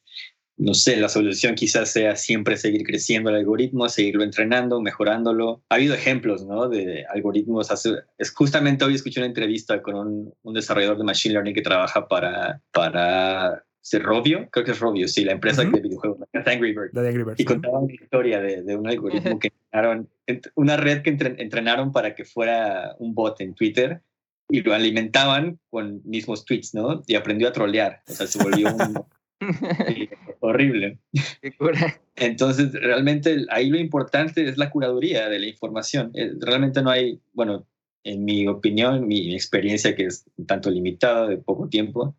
[0.62, 5.64] no sé, la solución quizás sea siempre seguir creciendo el algoritmo, seguirlo entrenando, mejorándolo.
[5.70, 6.70] Ha habido ejemplos, ¿no?
[6.70, 7.70] De algoritmos.
[8.20, 9.96] es justamente hoy escuché una entrevista con
[10.44, 13.64] un, desarrollador de Machine Learning que trabaja para, para
[14.02, 16.96] Robio, creo que es Robio, sí, la empresa de videojuegos, Angry Bird.
[16.96, 20.10] Angry y contaba una historia de, de un algoritmo que entrenaron,
[20.54, 24.02] una red que entrenaron para que fuera un bot en Twitter
[24.48, 27.02] y lo alimentaban con mismos tweets, ¿no?
[27.08, 29.04] Y aprendió a trolear, o sea, se volvió un,
[30.40, 31.00] horrible.
[32.16, 36.12] Entonces, realmente ahí lo importante es la curaduría de la información.
[36.14, 37.68] Eh, realmente no hay, bueno,
[38.04, 42.16] en mi opinión, mi experiencia que es un tanto limitada de poco tiempo,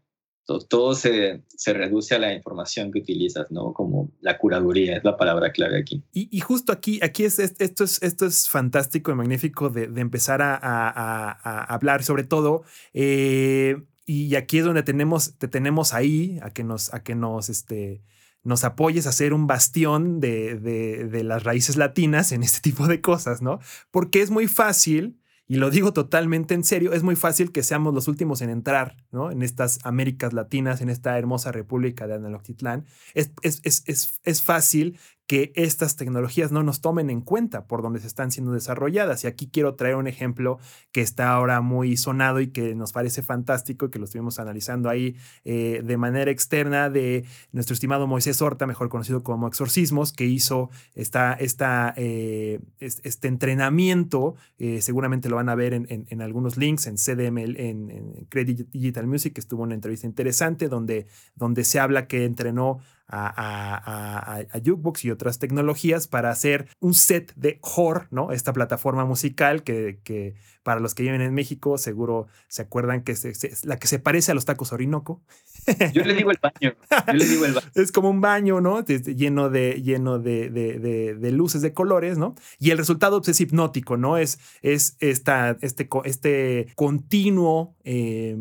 [0.69, 3.73] todo, se, se, reduce a la información que utilizas, ¿no?
[3.73, 6.03] Como la curaduría es la palabra clave aquí.
[6.13, 10.59] Y, justo aquí, aquí es, esto, es, esto es fantástico y magnífico de, empezar a,
[10.61, 12.65] a, hablar, sobre todo.
[12.93, 17.49] Eh, y aquí es donde tenemos, te tenemos ahí a que nos, a que nos,
[17.49, 18.03] este,
[18.43, 23.01] nos apoyes a ser un bastión de, de, las raíces latinas en este tipo de
[23.01, 23.61] cosas, ¿no?
[23.91, 27.95] Porque es muy fácil, y lo digo totalmente en serio, es muy fácil que seamos
[27.95, 29.31] los últimos en entrar, ¿no?
[29.31, 32.87] En estas Américas Latinas, en esta hermosa república de Analoctitlán.
[33.15, 34.99] Es, es, es, es fácil
[35.33, 39.25] que estas tecnologías no nos tomen en cuenta por donde se están siendo desarrolladas.
[39.25, 40.59] Y aquí quiero traer un ejemplo
[40.93, 44.91] que está ahora muy sonado y que nos parece fantástico y que lo estuvimos analizando
[44.91, 45.17] ahí
[45.47, 50.69] eh, de manera externa de nuestro estimado Moisés Horta, mejor conocido como Exorcismos, que hizo
[50.95, 51.35] esta,
[51.97, 54.35] eh, este entrenamiento.
[54.59, 59.07] Eh, seguramente lo van a ver en, algunos links en CDM, en, en Credit Digital
[59.07, 62.81] Music, que estuvo una entrevista interesante donde, donde se habla que entrenó
[63.13, 68.33] a, a, Jukebox y otras tecnologías para hacer un set de HOR, ¿no?
[68.33, 73.65] Esta plataforma musical que para los que viven en México seguro se acuerdan que es
[73.65, 75.21] la que se parece a los tacos Orinoco.
[75.93, 76.75] Yo le digo el baño.
[77.07, 77.67] Yo le digo el baño.
[77.75, 78.85] es como un baño, ¿no?
[78.85, 82.35] Lleno de, lleno de, de, de, luces de colores, ¿no?
[82.59, 84.17] Y el resultado pues, es hipnótico, ¿no?
[84.17, 88.37] Es, es esta, este, este continuo eh,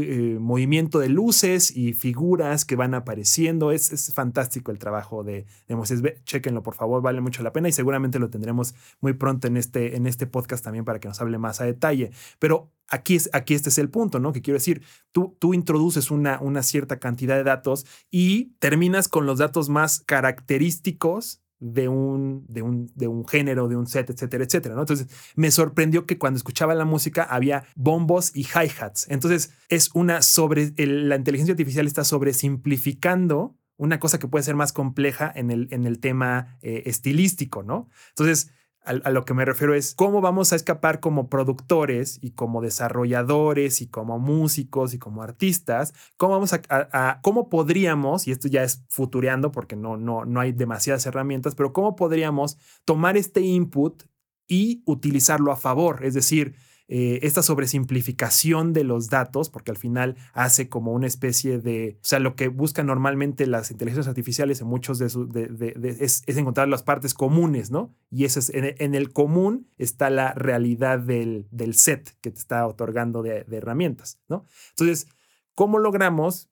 [0.00, 3.72] eh, movimiento de luces y figuras que van apareciendo.
[3.72, 6.02] Es, es fantástico el trabajo de, de Moisés.
[6.24, 9.96] Chequenlo, por favor, vale mucho la pena y seguramente lo tendremos muy pronto en este,
[9.96, 12.10] en este podcast también para que nos hable más detalle.
[12.38, 14.32] Pero aquí, es, aquí este es el punto, ¿no?
[14.32, 19.26] Que quiero decir, tú, tú introduces una, una cierta cantidad de datos y terminas con
[19.26, 24.44] los datos más característicos de un, de un, de un género, de un set, etcétera,
[24.44, 24.74] etcétera.
[24.74, 24.82] ¿no?
[24.82, 29.06] Entonces, me sorprendió que cuando escuchaba la música había bombos y hi-hats.
[29.08, 34.72] Entonces, es una sobre, la inteligencia artificial está sobresimplificando una cosa que puede ser más
[34.72, 37.88] compleja en el, en el tema eh, estilístico, ¿no?
[38.10, 38.50] Entonces,
[38.84, 43.80] a, lo que me refiero es cómo vamos a escapar como productores y como desarrolladores
[43.80, 48.84] y como músicos y como artistas, cómo vamos a, cómo podríamos, y esto ya es
[48.88, 54.02] futureando porque no, no, no hay demasiadas herramientas, pero cómo podríamos tomar este input
[54.46, 56.54] y utilizarlo a favor, es decir,
[56.86, 62.04] eh, esta sobresimplificación de los datos, porque al final hace como una especie de, o
[62.04, 66.82] sea, lo que buscan normalmente las inteligencias artificiales en muchos de, sus, es, encontrar las
[66.82, 67.94] partes comunes, ¿no?
[68.10, 72.66] Y eso es, en, el común está la realidad del, del, set que te está
[72.66, 74.44] otorgando de, herramientas, ¿no?
[74.70, 75.06] Entonces,
[75.54, 76.50] ¿cómo logramos,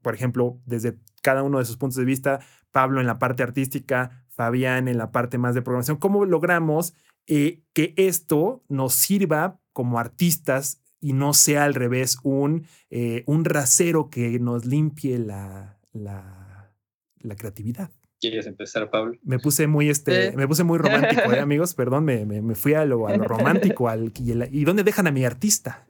[0.00, 2.38] por ejemplo, desde cada uno de sus puntos de vista,
[2.70, 6.94] Pablo en la parte artística, Fabián en la parte más de programación, ¿cómo logramos
[7.26, 13.44] eh, que esto nos sirva como artistas y no sea al revés un, eh, un
[13.44, 16.72] rasero que nos limpie la, la,
[17.20, 17.90] la, creatividad.
[18.20, 19.18] ¿Quieres empezar, Pablo?
[19.24, 21.74] Me puse muy, este, me puse muy romántico, ¿eh, amigos.
[21.74, 23.88] Perdón, me, me, fui a lo, a lo romántico.
[23.88, 25.84] Al, y, ¿Y dónde dejan a mi artista?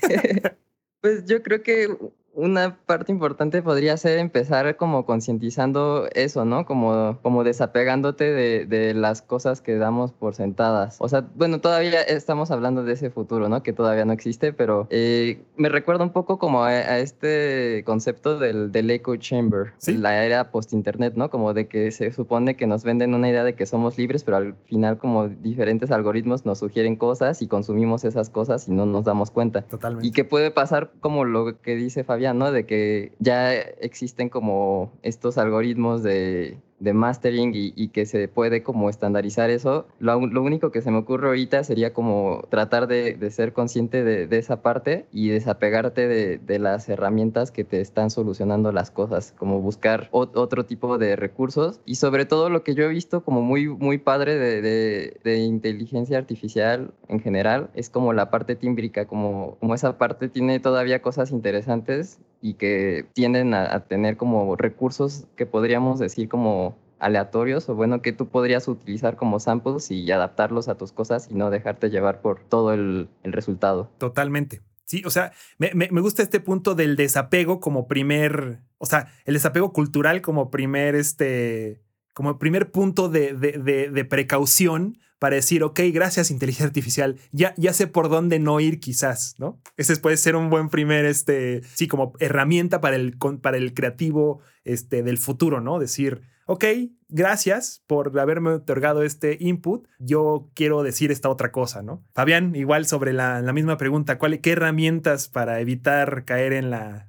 [1.02, 1.94] pues yo creo que
[2.36, 6.66] una parte importante podría ser empezar como concientizando eso, ¿no?
[6.66, 10.96] Como, como desapegándote de, de, las cosas que damos por sentadas.
[11.00, 13.62] O sea, bueno, todavía estamos hablando de ese futuro, ¿no?
[13.62, 18.70] Que todavía no existe, pero eh, me recuerda un poco como a, este concepto del,
[18.70, 21.30] del, echo chamber, la era post-internet, ¿no?
[21.30, 24.36] Como de que se supone que nos venden una idea de que somos libres, pero
[24.36, 29.04] al final como diferentes algoritmos nos sugieren cosas y consumimos esas cosas y no nos
[29.04, 29.62] damos cuenta.
[29.62, 30.06] Totalmente.
[30.06, 35.38] Y que puede pasar como lo que dice Fabián de que ya existen como estos
[35.38, 39.86] algoritmos de de mastering y, que se puede como estandarizar eso.
[39.98, 44.62] Lo, único que se me ocurre ahorita sería como tratar de, ser consciente de, esa
[44.62, 50.64] parte y desapegarte de, las herramientas que te están solucionando las cosas, como buscar otro
[50.64, 54.36] tipo de recursos y sobre todo lo que yo he visto como muy, muy padre
[54.36, 60.60] de, inteligencia artificial en general es como la parte tímbrica, como, como esa parte tiene
[60.60, 66.65] todavía cosas interesantes y que tienden a, tener como recursos que podríamos decir como
[66.98, 71.34] aleatorios o bueno que tú podrías utilizar como samples y adaptarlos a tus cosas y
[71.34, 73.90] no dejarte llevar por todo el, resultado.
[73.98, 74.62] Totalmente.
[74.84, 79.34] Sí, o sea, me, me, gusta este punto del desapego como primer, o sea, el
[79.34, 81.82] desapego cultural como primer, este,
[82.14, 87.72] como primer punto de, de, de precaución para decir, ok, gracias inteligencia artificial, ya, ya
[87.72, 89.60] sé por dónde no ir quizás, ¿no?
[89.76, 94.40] Ese puede ser un buen primer, este, sí, como herramienta para el, para el creativo
[94.64, 95.78] este, del futuro, ¿no?
[95.78, 96.64] Decir, ok,
[97.08, 102.04] gracias por haberme otorgado este input, yo quiero decir esta otra cosa, ¿no?
[102.14, 107.08] Fabián, igual sobre la, misma pregunta, ¿cuál, ¿qué herramientas para evitar caer en la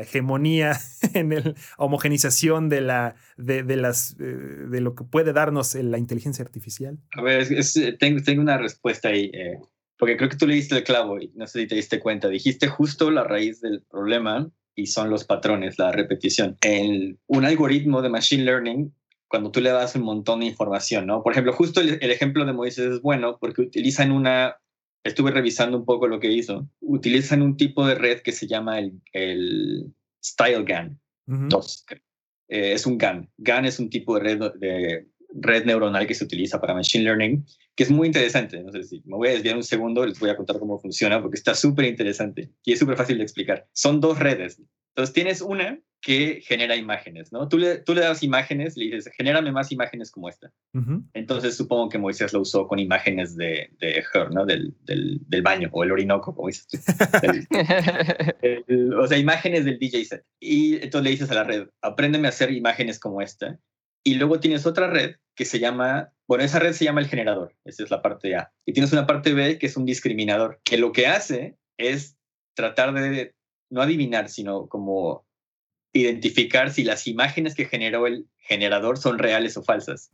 [0.00, 0.78] hegemonía,
[1.14, 6.98] en la homogenización eh, de lo que puede darnos la inteligencia artificial?
[7.12, 7.46] A ver,
[7.98, 9.58] tengo, tengo, una respuesta ahí, eh,
[9.98, 12.28] porque creo que tú le diste el clavo y no sé si te diste cuenta,
[12.28, 16.56] dijiste justo la raíz del problema y son los patrones, la repetición.
[16.62, 18.94] En un algoritmo de machine learning,
[19.28, 21.22] cuando tú le das un montón de información, ¿no?
[21.22, 24.56] Por ejemplo, justo el, el ejemplo de Moisés es bueno porque utilizan una
[25.04, 26.68] estuve revisando un poco lo que hizo.
[26.80, 31.86] Utilizan un tipo de red que se llama el, el StyleGAN 2.
[32.48, 33.30] eh, es un GAN.
[33.38, 37.44] GAN es un tipo de red, de red neuronal que se utiliza para Machine Learning,
[37.74, 38.62] que es muy interesante.
[38.62, 41.20] No sé si me voy a desviar un segundo, les voy a contar cómo funciona,
[41.20, 43.66] porque está súper interesante y es súper fácil de explicar.
[43.72, 44.60] Son dos redes.
[44.90, 47.48] Entonces tienes una que genera imágenes, ¿no?
[47.48, 50.50] Tú le, tú le das imágenes, le dices, genérame más imágenes como esta.
[51.12, 54.46] Entonces supongo que Moisés lo usó con imágenes de, de Her, ¿no?
[54.46, 56.78] Del, del, del, baño o el orinoco, como dices tú.
[58.98, 60.24] o sea, imágenes del DJ set.
[60.40, 63.58] Y entonces le dices a la red, apréndeme a hacer imágenes como esta.
[64.04, 67.54] Y luego tienes otra red que se llama, bueno, esa red se llama el generador,
[67.64, 68.52] esa es la parte A.
[68.66, 72.16] Y tienes una parte B que es un discriminador, que lo que hace es
[72.54, 73.34] tratar de
[73.70, 75.26] no adivinar, sino como
[75.92, 80.10] identificar si las imágenes que generó el generador son reales o falsas.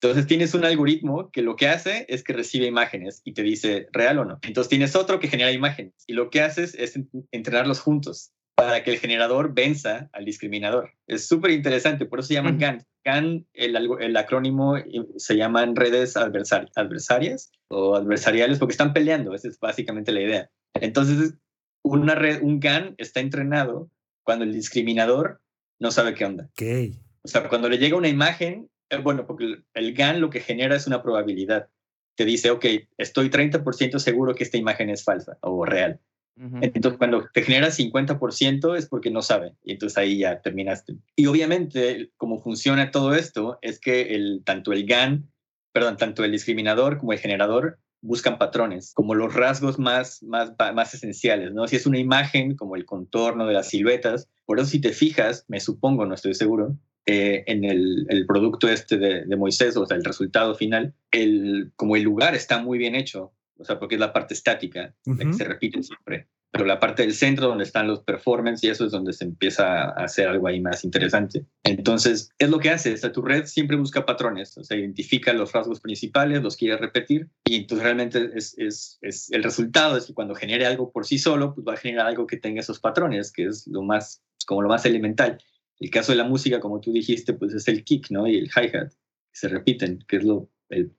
[0.00, 3.86] Entonces tienes un algoritmo que lo que hace es que recibe imágenes y te dice
[3.92, 4.38] real o no.
[4.42, 6.98] Entonces tienes otro que genera imágenes y lo que haces es
[7.30, 10.92] entrenarlos juntos para que el generador venza al discriminador.
[11.06, 12.86] Es súper interesante, por eso se llaman GAN.
[13.04, 14.76] GAN, el, el, acrónimo
[15.16, 20.50] se llaman redes adversarias o adversariales porque están peleando, esa es básicamente la idea.
[20.74, 21.34] Entonces,
[21.82, 23.90] una red, un GAN está entrenado
[24.22, 25.40] cuando el discriminador
[25.80, 26.48] no sabe qué onda.
[26.52, 26.94] Okay.
[27.24, 30.76] O sea, cuando le llega una imagen, eh, bueno, porque el GAN lo que genera
[30.76, 31.68] es una probabilidad.
[32.14, 32.66] Te dice, ok,
[32.98, 36.00] estoy 30% seguro que esta imagen es falsa o real.
[36.36, 40.96] Entonces, cuando te genera 50% es porque no sabe, y entonces ahí ya terminaste.
[41.14, 45.30] Y obviamente, como funciona todo esto, es que el, tanto el GAN,
[45.72, 50.94] perdón, tanto el discriminador como el generador buscan patrones, como los rasgos más, más, más
[50.94, 51.68] esenciales, ¿no?
[51.68, 55.44] Si es una imagen, como el contorno de las siluetas, por eso si te fijas,
[55.48, 59.86] me supongo, no estoy seguro, eh, en el, el, producto este de, de, Moisés, o
[59.86, 63.96] sea, el resultado final, el, como el lugar está muy bien hecho, o sea, porque
[63.96, 66.28] es la parte estática, la que se repite siempre.
[66.50, 69.84] Pero la parte del centro donde están los performance y eso es donde se empieza
[69.84, 71.46] a hacer algo ahí más interesante.
[71.62, 75.32] Entonces, es lo que hace, o sea, tu red siempre busca patrones, o sea, identifica
[75.32, 80.04] los rasgos principales, los quiere repetir y entonces realmente es, es, es el resultado es
[80.04, 82.80] que cuando genere algo por sí solo, pues va a generar algo que tenga esos
[82.80, 85.38] patrones, que es lo más, como lo más elemental.
[85.78, 88.26] El caso de la música, como tú dijiste, pues es el kick, ¿no?
[88.26, 88.94] Y el hi-hat, que
[89.32, 90.92] se repiten, que es lo, el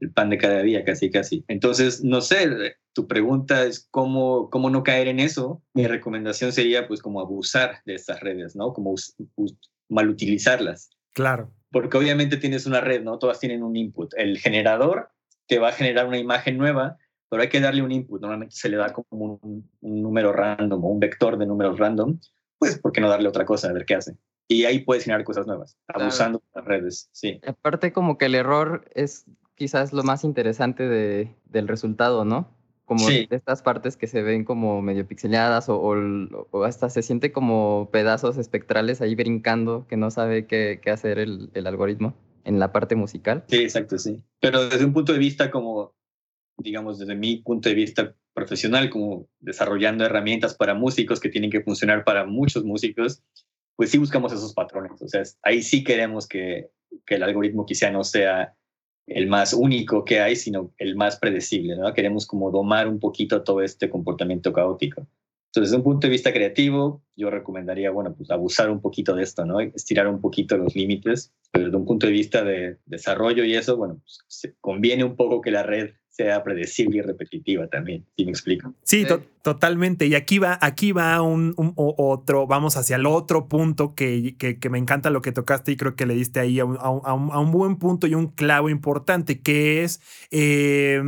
[0.00, 1.44] el pan de cada día, casi, casi.
[1.48, 5.62] Entonces, no sé, tu pregunta es cómo, cómo no caer en eso.
[5.74, 8.72] Mi recomendación sería, pues, como abusar de estas redes, ¿no?
[8.72, 8.94] Como
[9.88, 10.90] mal utilizarlas.
[11.12, 11.52] Claro.
[11.70, 13.18] Porque obviamente tienes una red, ¿no?
[13.18, 14.12] Todas tienen un input.
[14.16, 15.10] El generador
[15.46, 16.96] te va a generar una imagen nueva,
[17.28, 18.20] pero hay que darle un input.
[18.20, 22.18] Normalmente se le da como un, número random o un vector de números random.
[22.58, 24.16] Pues, ¿por qué no darle otra cosa a ver qué hace?
[24.48, 27.38] Y ahí puedes generar cosas nuevas, abusando de las redes, sí.
[27.46, 29.26] Aparte, como que el error es
[29.58, 32.56] quizás lo más interesante de, del resultado, ¿no?
[32.84, 37.32] Como de estas partes que se ven como medio pixeladas o, o, hasta se siente
[37.32, 42.58] como pedazos espectrales ahí brincando que no sabe qué, qué hacer el, el, algoritmo en
[42.58, 43.44] la parte musical.
[43.48, 44.22] Sí, exacto, sí.
[44.40, 45.92] Pero desde un punto de vista como,
[46.56, 51.60] digamos, desde mi punto de vista profesional, como desarrollando herramientas para músicos que tienen que
[51.60, 53.22] funcionar para muchos músicos,
[53.76, 55.02] pues sí buscamos esos patrones.
[55.02, 56.70] O sea, ahí sí queremos que,
[57.04, 58.54] que el algoritmo quizá no sea
[59.08, 61.92] el más único que hay, sino el más predecible, ¿no?
[61.92, 65.06] Queremos como domar un poquito todo este comportamiento caótico.
[65.48, 69.22] Entonces, desde un punto de vista creativo, yo recomendaría, bueno, pues abusar un poquito de
[69.22, 69.60] esto, ¿no?
[69.60, 73.76] Estirar un poquito los límites, pero desde un punto de vista de desarrollo y eso,
[73.76, 78.32] bueno, pues conviene un poco que la red sea predecible y repetitiva también, si me
[78.32, 78.74] explico.
[78.82, 79.06] Sí,
[79.42, 80.06] totalmente.
[80.06, 84.78] Y aquí va, aquí va un, otro, vamos hacia el otro punto que, que, me
[84.78, 87.76] encanta lo que tocaste y creo que le diste ahí a un, a un buen
[87.76, 90.00] punto y un clavo importante, que es...
[90.32, 91.00] Eh,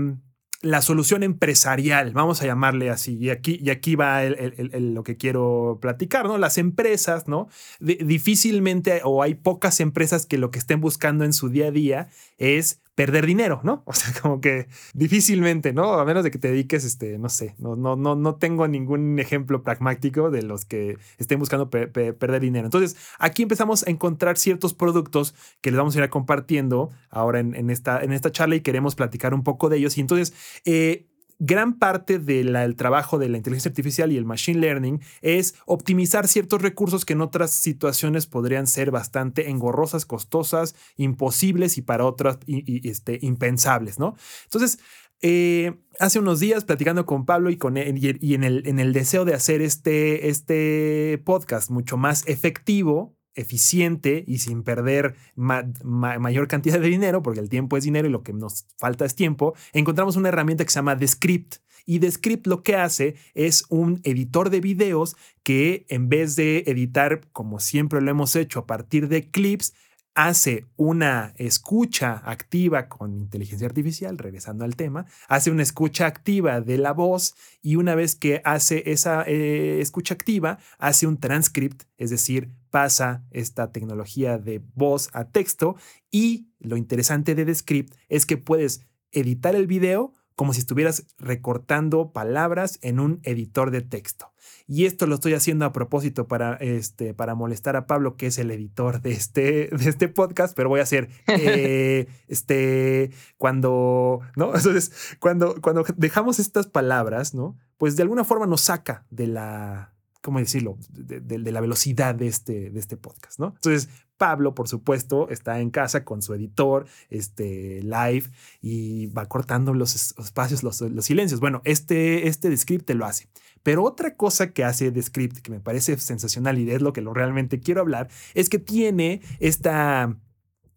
[0.62, 3.16] la solución empresarial, vamos a llamarle así.
[3.16, 6.36] Y aquí, y aquí va lo que quiero platicar, ¿no?
[6.38, 7.48] Las empresas, ¿no?
[7.80, 12.08] difícilmente o hay pocas empresas que lo que estén buscando en su día a día
[12.36, 13.82] es perder dinero, ¿no?
[13.90, 15.94] O sea, como que difícilmente, ¿no?
[15.94, 19.18] A menos de que te dediques, este, no sé, no, no, no, no tengo ningún
[19.18, 22.66] ejemplo pragmático de los que estén buscando perder dinero.
[22.66, 27.70] Entonces, aquí empezamos a encontrar ciertos productos que les vamos a ir compartiendo ahora en,
[27.70, 29.98] esta, en esta charla y queremos platicar un poco de ellos.
[29.98, 30.32] Y entonces,
[30.64, 31.09] eh,
[31.40, 36.62] gran parte del trabajo de la inteligencia artificial y el machine learning es optimizar ciertos
[36.62, 43.18] recursos que en otras situaciones podrían ser bastante engorrosas, costosas, imposibles y para otras este,
[43.22, 44.14] impensables, ¿no?
[44.44, 44.78] Entonces,
[45.22, 49.24] eh, hace unos días platicando con Pablo y, con y en, el, en el deseo
[49.24, 56.88] de hacer este, este podcast mucho más efectivo, eficiente y sin perder mayor cantidad de
[56.88, 60.28] dinero, porque el tiempo es dinero y lo que nos falta es tiempo, encontramos una
[60.28, 61.56] herramienta que se llama Descript.
[61.86, 67.22] Y Descript lo que hace es un editor de videos que en vez de editar,
[67.32, 69.74] como siempre lo hemos hecho, a partir de clips,
[70.14, 76.78] hace una escucha activa con inteligencia artificial, regresando al tema, hace una escucha activa de
[76.78, 82.10] la voz y una vez que hace esa eh, escucha activa, hace un transcript, es
[82.10, 85.76] decir, pasa esta tecnología de voz a texto
[86.10, 92.12] y lo interesante de Descript es que puedes editar el video como si estuvieras recortando
[92.12, 94.29] palabras en un editor de texto.
[94.66, 98.38] Y esto lo estoy haciendo a propósito para, este, para molestar a Pablo, que es
[98.38, 104.54] el editor de este, de este podcast, pero voy a hacer, eh, este, cuando, ¿no?
[104.54, 107.58] Entonces, cuando, cuando dejamos estas palabras, ¿no?
[107.78, 110.76] Pues de alguna forma nos saca de la, ¿cómo decirlo?
[110.90, 113.54] De, la velocidad de este, de este podcast, ¿no?
[113.56, 113.88] Entonces,
[114.20, 118.24] Pablo, por supuesto, está en casa con su editor, este, live,
[118.60, 121.40] y va cortando los espacios, los, silencios.
[121.40, 123.28] Bueno, este, este Descript te lo hace.
[123.62, 127.14] Pero otra cosa que hace Descript, que me parece sensacional y es lo que lo
[127.14, 130.16] realmente quiero hablar, es que tiene esta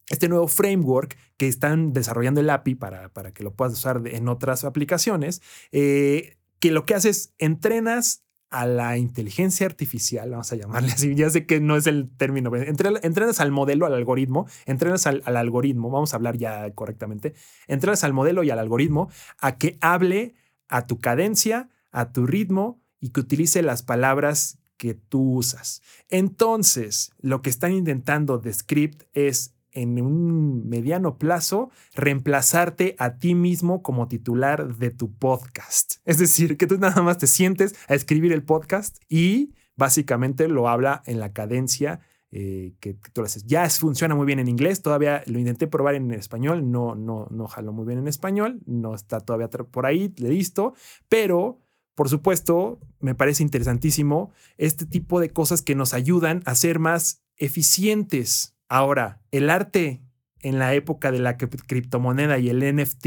[0.10, 4.28] este nuevo framework que están desarrollando el API para, para que lo puedas usar en
[4.28, 8.24] otras aplicaciones, eh, que lo que hace es entrenas
[8.54, 12.56] a la inteligencia artificial, vamos a llamarle así, ya sé que no es el término,
[12.56, 17.34] entrenas al modelo, al algoritmo, entrenas al, algoritmo, vamos a hablar ya correctamente,
[17.68, 19.10] entrenas al modelo y al algoritmo
[19.40, 20.36] a que hable
[20.68, 25.82] a tu cadencia, a tu ritmo y que utilice las palabras que tú usas.
[26.10, 33.36] Entonces, lo que están intentando de Script es en un mediano plazo reemplazarte a ti
[33.36, 35.96] mismo como titular de tu podcast.
[36.06, 40.70] Es decir, que tú nada más te sientes a escribir el podcast y básicamente lo
[40.70, 43.46] habla en la cadencia eh, que, tú lo haces.
[43.46, 47.48] Ya funciona muy bien en inglés, todavía lo intenté probar en español, no, no, no
[47.48, 50.74] jaló muy bien en español, no está todavía por ahí, listo,
[51.10, 51.63] pero
[51.96, 57.22] por supuesto, me parece interesantísimo este tipo de cosas que nos ayudan a ser más
[57.38, 60.02] eficientes Ahora, el arte
[60.40, 63.06] en la época de la criptomoneda y el NFT,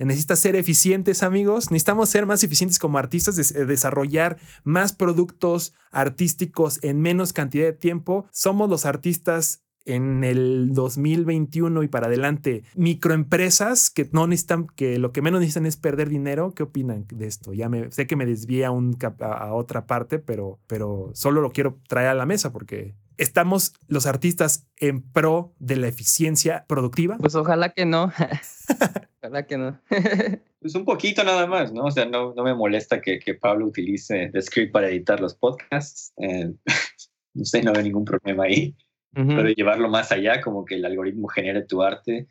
[0.00, 1.70] necesita ser eficientes, amigos.
[1.70, 8.26] Necesitamos ser más eficientes como artistas, desarrollar más productos artísticos en menos cantidad de tiempo.
[8.32, 15.12] Somos los artistas en el 2021 y para adelante, microempresas que no necesitan, que lo
[15.12, 16.52] que menos necesitan es perder dinero.
[16.54, 17.52] ¿Qué opinan de esto?
[17.52, 21.78] Ya me sé que me desvía un, a, otra parte, pero, pero solo lo quiero
[21.88, 27.16] traer a la mesa porque ¿Estamos los artistas en pro de la eficiencia productiva?
[27.18, 28.12] Pues ojalá que no.
[29.22, 29.80] ojalá que no.
[30.60, 31.84] pues un poquito nada más, ¿no?
[31.84, 36.12] O sea, no, no me molesta que, que Pablo utilice Descript para editar los podcasts.
[36.16, 36.54] Eh,
[37.34, 38.74] no sé, no veo ningún problema ahí.
[39.14, 42.26] Pero llevarlo más allá, como que el algoritmo genere tu arte.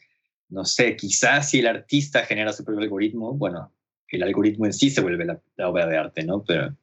[0.50, 3.72] No sé, quizás si el artista genera su propio algoritmo, bueno,
[4.10, 6.44] el algoritmo en sí se vuelve la, la obra de arte, ¿no?
[6.44, 6.76] Pero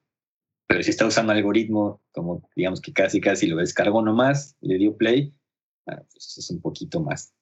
[0.71, 4.97] pero si está usando algoritmo, como digamos que casi casi lo descargó nomás, le dio
[4.97, 5.35] play,
[5.89, 7.35] ah, pues es un poquito más,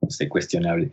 [0.00, 0.92] no sé, cuestionable.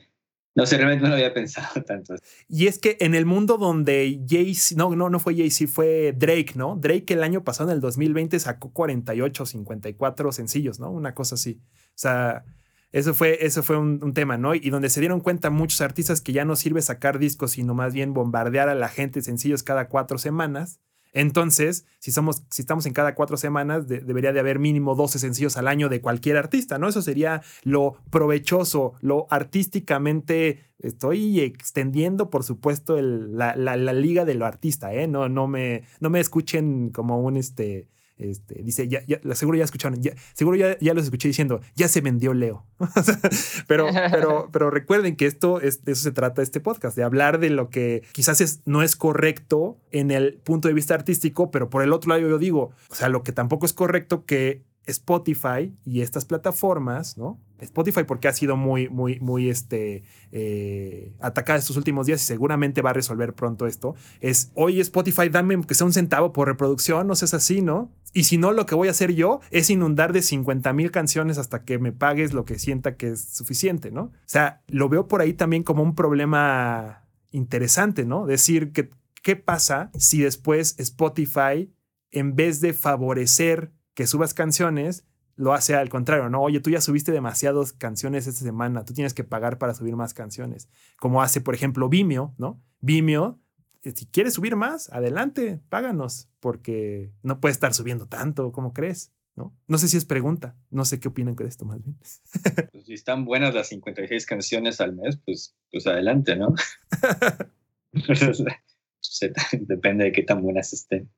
[0.56, 2.16] No sé, realmente no lo había pensado tanto.
[2.48, 6.54] Y es que en el mundo donde Jay-Z, no, no, no fue Jay-Z, fue Drake,
[6.56, 6.78] ¿no?
[6.78, 10.90] Drake el año pasado, en el 2020, sacó 48, 54 sencillos, ¿no?
[10.92, 11.60] Una cosa así.
[11.90, 12.46] O sea,
[12.94, 14.56] eso fue, eso fue un, un, tema, ¿no?
[14.56, 17.94] Y donde se dieron cuenta muchos artistas que ya no sirve sacar discos, sino más
[17.94, 20.80] bien bombardear a la gente sencillos cada cuatro semanas.
[21.16, 25.70] Entonces, si, si estamos en cada cuatro semanas, debería de haber mínimo 12 sencillos al
[25.70, 26.90] año de cualquier artista, ¿no?
[26.90, 30.66] Eso sería lo provechoso, lo artísticamente.
[30.78, 35.08] Estoy extendiendo, por supuesto, la, la, liga de lo artista, ¿eh?
[35.08, 37.88] No, no, me, no me escuchen como un este
[38.18, 41.88] este, dice, ya, ya, seguro ya escucharon, ya, seguro ya, ya los escuché diciendo, ya
[41.88, 42.66] se vendió Leo.
[43.68, 47.40] pero, pero, pero recuerden que esto es, de eso se trata este podcast, de hablar
[47.40, 51.70] de lo que quizás es, no es correcto en el punto de vista artístico, pero
[51.70, 55.74] por el otro lado yo digo, o sea, lo que tampoco es correcto que Spotify
[55.86, 57.40] y estas plataformas, ¿no?
[57.60, 62.82] Spotify porque ha sido muy, muy, muy este, eh, atacada estos últimos días y seguramente
[62.82, 63.96] va a resolver pronto esto.
[64.20, 67.92] Es, oye Spotify, dame que sea un centavo por reproducción, no seas así, ¿no?
[68.14, 71.38] Y si no, lo que voy a hacer yo es inundar de 50 mil canciones
[71.38, 74.04] hasta que me pagues lo que sienta que es suficiente, ¿no?
[74.04, 78.26] O sea, lo veo por ahí también como un problema interesante, ¿no?
[78.26, 78.90] Decir que,
[79.22, 81.72] ¿qué pasa si después Spotify,
[82.12, 86.42] en vez de favorecer que subas canciones, lo hace al contrario, ¿no?
[86.42, 90.14] Oye, tú ya subiste demasiadas canciones esta semana, tú tienes que pagar para subir más
[90.14, 90.70] canciones.
[90.98, 92.62] Como hace, por ejemplo, Vimeo, ¿no?
[92.80, 93.40] Vimeo,
[93.84, 99.12] eh, si quieres subir más, adelante, páganos, porque no puedes estar subiendo tanto, ¿cómo crees?
[99.38, 99.54] ¿No?
[99.68, 101.98] no sé si es pregunta, no sé qué opinan de esto más bien.
[102.72, 106.56] Pues si están buenas las 56 canciones al mes, pues, pues adelante, ¿no?
[109.60, 111.12] depende de qué tan buenas estén.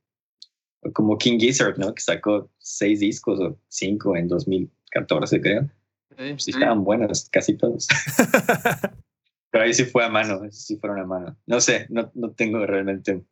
[0.94, 1.94] Como King Gizzard, ¿no?
[1.94, 5.70] Que sacó seis discos o cinco en 2014, creo.
[6.18, 7.88] Sí, sí estaban buenos, casi todos.
[9.52, 11.38] Pero ahí sí fue a mano, sí fueron a mano.
[11.46, 13.24] No sé, no, no tengo realmente.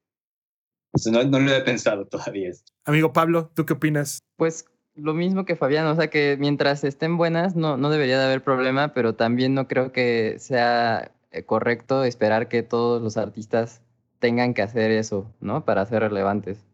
[1.11, 2.51] No, no lo he pensado todavía.
[2.85, 4.19] Amigo Pablo, ¿tú qué opinas?
[4.37, 4.65] Pues
[4.95, 8.43] lo mismo que Fabián, o sea que mientras estén buenas no, no debería de haber
[8.43, 13.81] problema, pero también no creo que sea eh, correcto esperar que todos los artistas
[14.19, 15.65] tengan que hacer eso, ¿no?
[15.65, 16.65] Para ser relevantes.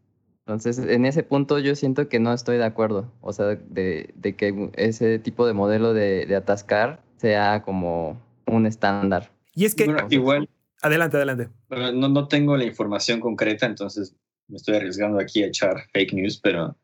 [0.54, 4.36] Entonces, en ese punto yo siento que no estoy de acuerdo, o sea, de, de
[4.36, 9.32] que ese tipo de modelo de, de, atascar sea como un estándar.
[9.54, 9.86] Y es que...
[9.86, 10.49] Bueno, igual...
[10.82, 11.49] Adelante, adelante.
[11.70, 14.16] No, no tengo la información concreta, entonces
[14.47, 16.76] me estoy arriesgando aquí a echar fake news, pero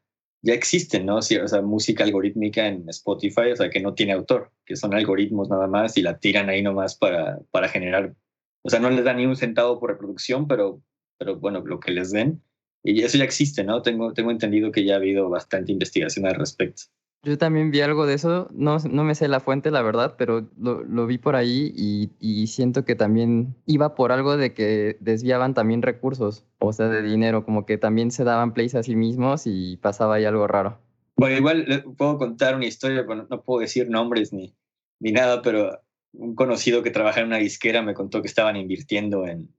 [0.42, 1.22] ya existen, ¿no?
[1.22, 4.94] Sí, o sea, música algorítmica en Spotify, o sea, que no tiene autor, que son
[4.94, 8.16] algoritmos nada más y la tiran ahí nomás para, para generar,
[8.62, 10.82] o sea, no les dan ni un centavo por reproducción, pero,
[11.18, 12.42] pero bueno, lo que les den.
[12.84, 13.82] Y eso ya existe, ¿no?
[13.82, 16.84] Tengo, tengo entendido que ya ha habido bastante investigación al respecto.
[17.24, 20.50] Yo también vi algo de eso, no, no me sé la fuente, la verdad, pero
[20.58, 24.98] lo, lo vi por ahí y, y, siento que también iba por algo de que
[25.02, 28.96] desviaban también recursos, o sea, de dinero, como que también se daban plays a sí
[28.96, 30.80] mismos y pasaba ahí algo raro.
[31.18, 34.56] Bueno, igual puedo contar una historia, bueno, no puedo decir nombres ni,
[35.00, 35.82] ni nada, pero
[36.14, 39.54] un conocido que trabaja en una disquera me contó que estaban invirtiendo en,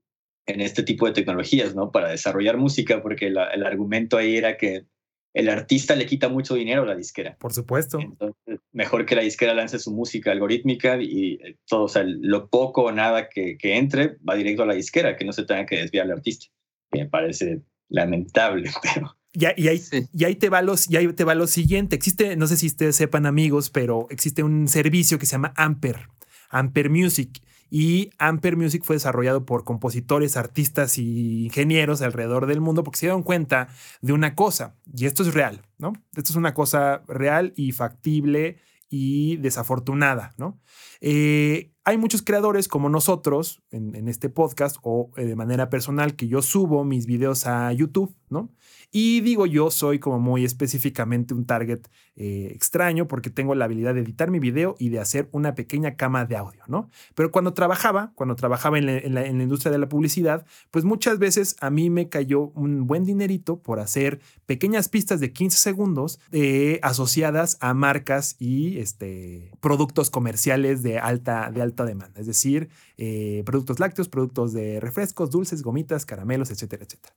[0.49, 1.91] en este tipo de tecnologías, ¿no?
[1.91, 4.85] Para desarrollar música, porque la, el argumento ahí era que
[5.33, 7.37] el artista le quita mucho dinero a la disquera.
[7.39, 7.99] Por supuesto.
[7.99, 12.83] Entonces, mejor que la disquera lance su música algorítmica y todo, o sea, lo poco
[12.83, 15.77] o nada que, que entre va directo a la disquera, que no se tenga que
[15.77, 16.47] desviar al artista.
[16.91, 19.15] Que me parece lamentable, pero...
[19.31, 20.07] Y, y, ahí, sí.
[20.11, 21.95] y, ahí te va los, y ahí te va lo siguiente.
[21.95, 26.07] Existe, no sé si ustedes sepan amigos, pero existe un servicio que se llama Amper,
[26.49, 27.39] Amper Music.
[27.69, 33.05] Y Amper Music fue desarrollado por compositores, artistas y ingenieros alrededor del mundo porque se
[33.05, 33.67] dieron cuenta
[34.01, 35.93] de una cosa, y esto es real, ¿no?
[36.15, 38.57] Esto es una cosa real y factible
[38.89, 40.59] y desafortunada, ¿no?
[40.99, 46.27] Eh, hay muchos creadores como nosotros en, este podcast o eh, de manera personal que
[46.27, 48.51] yo subo mis videos a YouTube, ¿no?
[48.91, 51.81] Y digo yo soy como muy específicamente un target
[52.15, 55.95] eh, extraño porque tengo la habilidad de editar mi video y de hacer una pequeña
[55.95, 56.89] cama de audio, ¿no?
[57.13, 61.69] Pero cuando trabajaba, cuando trabajaba en la, industria de la publicidad, pues muchas veces a
[61.69, 67.57] mí me cayó un buen dinerito por hacer pequeñas pistas de 15 segundos eh, asociadas
[67.61, 73.79] a marcas y este, productos comerciales de alta, de alta demanda, es decir, eh, productos
[73.79, 77.13] lácteos, productos de refrescos, dulces, gomitas, caramelos, etcétera, etcétera.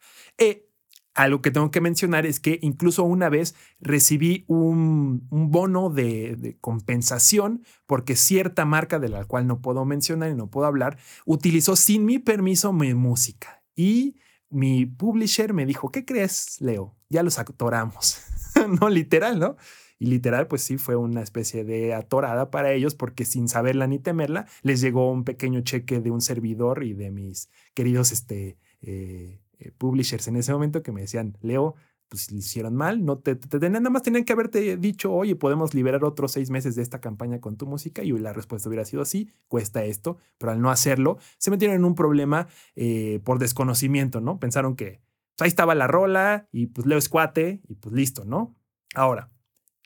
[1.15, 6.57] Algo que tengo que mencionar es que incluso una vez recibí un, bono de, de,
[6.59, 11.77] compensación porque cierta marca de la cual no puedo mencionar y no puedo hablar utilizó
[11.77, 13.63] sin mi permiso mi música.
[13.75, 14.17] Y
[14.53, 16.95] mi publisher me dijo, ¿qué crees, Leo?
[17.09, 18.21] Ya los atoramos.
[18.81, 19.57] no literal, ¿no?
[19.99, 23.99] Y literal, pues sí, fue una especie de atorada para ellos porque sin saberla ni
[23.99, 29.41] temerla, les llegó un pequeño cheque de un servidor y de mis queridos este, eh,
[29.79, 31.77] publishers en ese momento que me decían, Leo,
[32.13, 35.73] pues lo hicieron mal, no te, te, nada más tenían que haberte dicho, oye, podemos
[35.73, 39.07] liberar otros seis meses de esta campaña con tu música y la respuesta hubiera sido
[39.07, 44.21] sí, cuesta esto, pero al no hacerlo, se metieron en un problema eh, por desconocimiento,
[44.21, 44.39] ¿no?
[44.39, 45.01] Pensaron que
[45.37, 48.55] pues, ahí estaba la rola y pues Leo es cuate y pues listo, ¿no?
[48.95, 49.31] Ahora,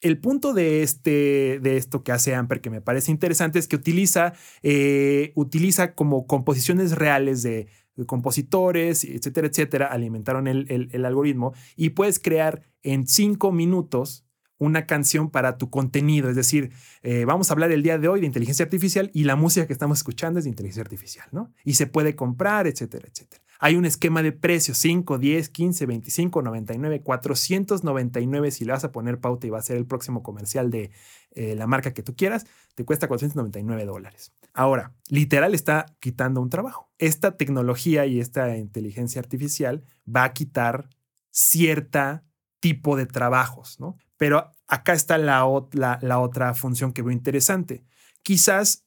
[0.01, 3.77] el punto de, este, de esto que hace Amper que me parece interesante es que
[3.77, 7.69] utiliza, eh, utiliza como composiciones reales de,
[8.05, 14.26] compositores, etcétera, etcétera, alimentaron el, el, el algoritmo y puedes crear en cinco minutos
[14.59, 16.31] una canción para tu contenido.
[16.31, 19.37] Es decir, eh, vamos a hablar el día de hoy de inteligencia artificial y la
[19.37, 21.53] música que estamos escuchando es de inteligencia artificial, ¿no?
[21.65, 23.43] Y se puede comprar, etcétera, etcétera.
[23.59, 28.93] Hay un esquema de precios, 5, 10, 15, 25, 99, 499 si le vas a
[28.93, 30.91] poner pauta y va a ser el próximo comercial de
[31.31, 34.33] eh, la marca que tú quieras, te cuesta 499 dólares.
[34.53, 36.91] Ahora, literal está quitando un trabajo.
[36.99, 40.89] Esta tecnología y esta inteligencia artificial va a quitar
[41.31, 42.25] cierta
[42.61, 43.97] tipo de trabajos, ¿no?
[44.17, 47.85] Pero acá está la, otra función que veo interesante.
[48.23, 48.85] Quizás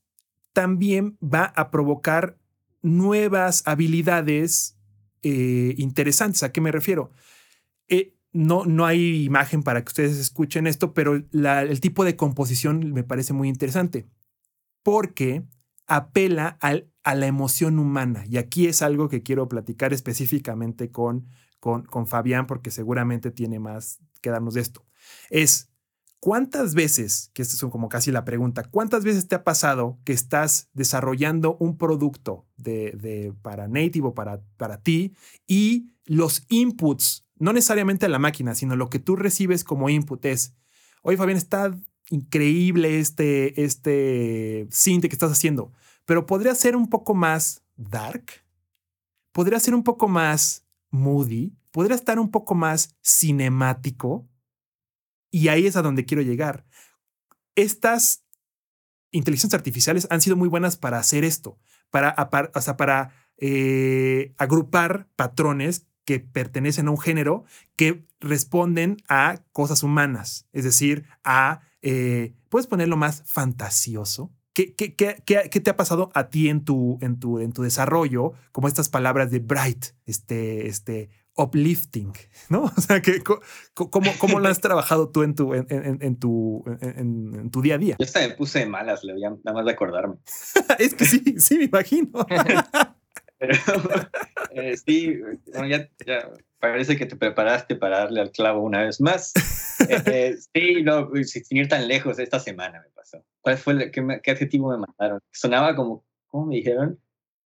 [0.53, 2.38] también va a provocar
[2.82, 4.77] nuevas habilidades
[5.21, 6.43] eh, interesantes.
[6.43, 7.11] ¿A qué me refiero?
[7.88, 12.93] Eh, no, no hay imagen para que ustedes escuchen esto, pero el tipo de composición
[12.93, 14.07] me parece muy interesante
[14.84, 15.43] porque
[15.88, 18.23] apela a la emoción humana.
[18.27, 21.27] Y aquí es algo que quiero platicar específicamente con,
[21.59, 24.89] con, con Fabián porque seguramente tiene más que darnos de esto.
[25.30, 25.70] Es
[26.22, 30.12] ¿Cuántas veces, que esto es como casi la pregunta, cuántas veces te ha pasado que
[30.12, 35.14] estás desarrollando un producto de, para Native o para, para ti
[35.47, 40.26] y los inputs, no necesariamente a la máquina, sino lo que tú recibes como input
[40.26, 40.55] es,
[41.03, 41.74] oye Fabián, está
[42.10, 45.72] increíble este, este que estás haciendo,
[46.03, 48.26] pero podría ser un poco más dark,
[49.32, 54.28] podría ser un poco más moody, podría estar un poco más cinemático.
[55.32, 56.65] Y ahí es a donde quiero llegar.
[57.55, 58.23] Estas
[59.11, 61.59] inteligencias artificiales han sido muy buenas para hacer esto,
[61.89, 62.15] para,
[62.53, 70.47] o para eh, agrupar patrones que pertenecen a un género que responden a cosas humanas,
[70.51, 74.32] es decir, a, eh, puedes ponerlo más fantasioso.
[74.53, 77.61] ¿Qué, qué, qué, ¿Qué, te ha pasado a ti en tu, en tu, en tu
[77.61, 78.34] desarrollo?
[78.51, 81.09] Como estas palabras de bright, este, este,
[81.40, 82.14] uplifting,
[82.50, 82.64] ¿no?
[82.78, 83.22] O sea, que,
[83.74, 87.78] ¿cómo, cómo lo has trabajado tú en tu, en, en, tu, en, tu día a
[87.78, 87.96] día?
[88.00, 90.16] Yo hasta me puse de malas, le nada más de acordarme.
[90.80, 92.10] es que sí, sí, me imagino.
[93.40, 93.54] Pero
[94.52, 95.18] eh, sí,
[95.70, 95.90] ya,
[96.60, 99.32] parece que te preparaste para darle al clavo una vez más.
[99.88, 103.24] Eh, sí, no, sin ir tan lejos, esta semana me pasó.
[103.40, 105.22] ¿Cuál fue el, qué, qué adjetivo me mandaron?
[105.32, 107.00] Sonaba como, ¿cómo me dijeron?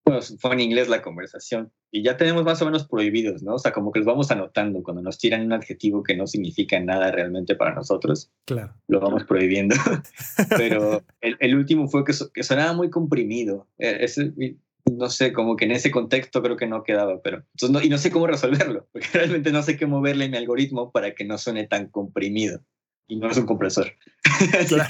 [0.06, 3.56] Bueno, fue en inglés la conversación y ya tenemos más o menos prohibidos, ¿no?
[3.56, 6.80] O sea, como que los vamos anotando cuando nos tiran un adjetivo que no significa
[6.80, 8.30] nada realmente para nosotros.
[8.45, 8.74] Claro.
[8.88, 9.76] Lo vamos prohibiendo.
[10.58, 13.68] Pero el, el, último fue que, que, sonaba muy comprimido.
[13.78, 14.34] E, ese,
[14.91, 17.97] no sé, como que en ese contexto creo que no quedaba, pero no, y no
[17.97, 21.38] sé cómo resolverlo, porque realmente no sé qué moverle en mi algoritmo para que no
[21.38, 22.62] suene tan comprimido.
[23.08, 23.93] Y no es un compresor.
[24.68, 24.89] Claro.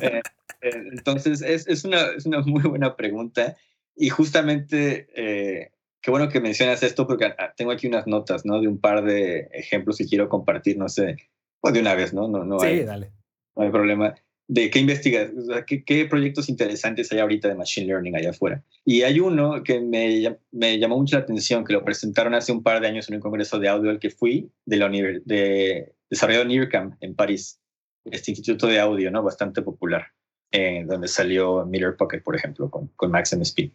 [0.00, 0.22] Eh,
[0.62, 3.56] eh, entonces, es, es, una, es una muy buena pregunta.
[3.96, 8.60] Y justamente, eh, qué bueno que mencionas esto porque ah, tengo aquí unas notas, ¿no?
[8.60, 11.16] De un par de ejemplos que quiero compartir, no sé,
[11.60, 12.28] o de una vez, ¿no?
[12.28, 13.12] No, no sí, hay, dale.
[13.56, 14.14] No hay problema.
[14.48, 18.30] De qué investigas, o sea, qué, qué, proyectos interesantes hay ahorita de Machine Learning allá
[18.30, 18.62] afuera.
[18.84, 22.62] Y hay uno que me, me, llamó mucho la atención, que lo presentaron hace un
[22.62, 26.40] par de años en un congreso de audio al que fui, de la de desarrollo
[26.40, 27.60] de NIRCAM en París,
[28.04, 29.22] este instituto de audio, ¿no?
[29.22, 30.08] Bastante popular,
[30.50, 33.70] eh, donde salió Miller Pocket, por ejemplo, con, con Max Speed.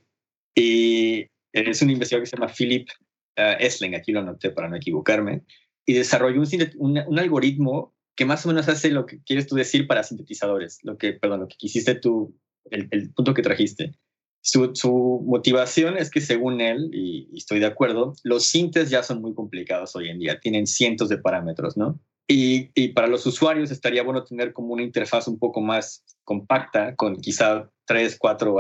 [0.58, 2.90] Y es un investigador que se llama Philip
[3.38, 5.44] uh, Esling, aquí lo anoté para no equivocarme,
[5.86, 6.42] y desarrolló
[6.80, 10.80] un, un, algoritmo que más o menos hace lo que quieres tú decir para sintetizadores,
[10.82, 12.36] lo que, perdón, lo que quisiste tú,
[12.72, 13.94] el, el punto que trajiste.
[14.42, 19.04] Su, su, motivación es que según él, y, y, estoy de acuerdo, los sintes ya
[19.04, 22.00] son muy complicados hoy en día, tienen cientos de parámetros, ¿no?
[22.28, 26.96] Y, y, para los usuarios estaría bueno tener como una interfaz un poco más compacta,
[26.96, 28.58] con quizá tres, cuatro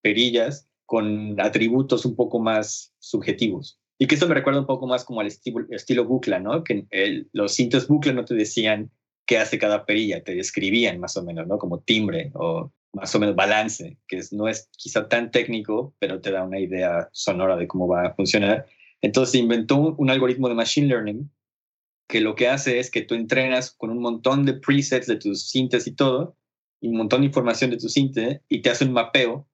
[0.00, 3.78] perillas, con atributos un poco más subjetivos.
[3.96, 6.64] Y que esto me recuerda un poco más como al estilo, estilo bucla, ¿no?
[6.64, 6.84] Que
[7.32, 8.90] los cintos bucla no te decían
[9.24, 11.58] qué hace cada perilla, te describían más o menos, ¿no?
[11.58, 16.32] Como timbre o más o menos balance, que no es quizá tan técnico, pero te
[16.32, 18.66] da una idea sonora de cómo va a funcionar.
[19.00, 21.30] Entonces inventó un, un algoritmo de machine learning
[22.08, 25.50] que lo que hace es que tú entrenas con un montón de presets de tus
[25.50, 26.36] cintas y todo,
[26.80, 29.46] y un montón de información de tu cinte, y te hace un mapeo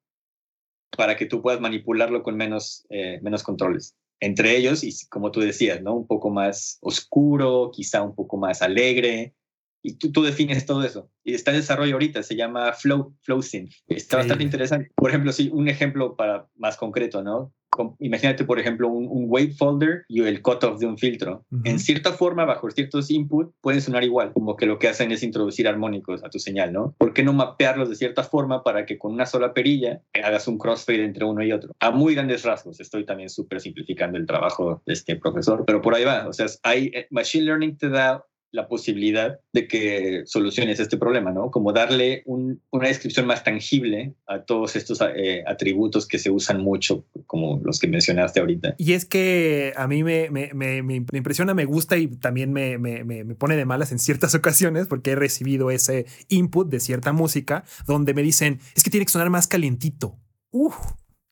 [0.97, 3.97] para que tú puedas manipularlo con menos, eh, menos controles.
[4.21, 5.95] Entre ellos, y como tú decías, ¿no?
[5.95, 9.35] Un poco más oscuro, quizá un poco más alegre,
[9.87, 11.09] y tú, tú defines todo eso.
[11.25, 13.73] Y está en desarrollo ahorita, se llama Flow, Flow Synth.
[13.87, 14.91] Está bastante interesante.
[14.97, 17.53] Por ejemplo, sí, un ejemplo para más concreto, ¿no?
[17.99, 21.45] imagínate, por ejemplo, un, un wave folder y el cutoff de un filtro.
[21.51, 21.69] Uh -huh.
[21.69, 25.23] En cierta forma, bajo ciertos inputs, pueden sonar igual, como que lo que hacen es
[25.23, 26.95] introducir armónicos a tu señal, ¿no?
[26.99, 30.59] ¿Por qué no mapearlos de cierta forma para que con una sola perilla hagas un
[30.59, 31.75] crossfade entre uno y otro?
[31.81, 35.95] A muy grandes rasgos, estoy también súper simplificando el trabajo de este profesor, pero por
[35.95, 36.27] ahí va.
[36.29, 38.25] O sea, hay, eh, Machine Learning te da
[38.57, 41.51] la posibilidad de que soluciones este problema, ¿no?
[41.51, 46.61] Como darle un, una descripción más tangible a todos estos eh, atributos que se usan
[46.61, 48.75] mucho, como los que mencionaste ahorita.
[48.79, 50.29] Y es que a mí me,
[51.13, 52.79] impresiona, me gusta y también me,
[53.37, 58.15] pone de malas en ciertas ocasiones porque he recibido ese input de cierta música donde
[58.15, 60.19] me dicen, es que tiene que sonar más calientito.
[60.51, 60.75] Uf.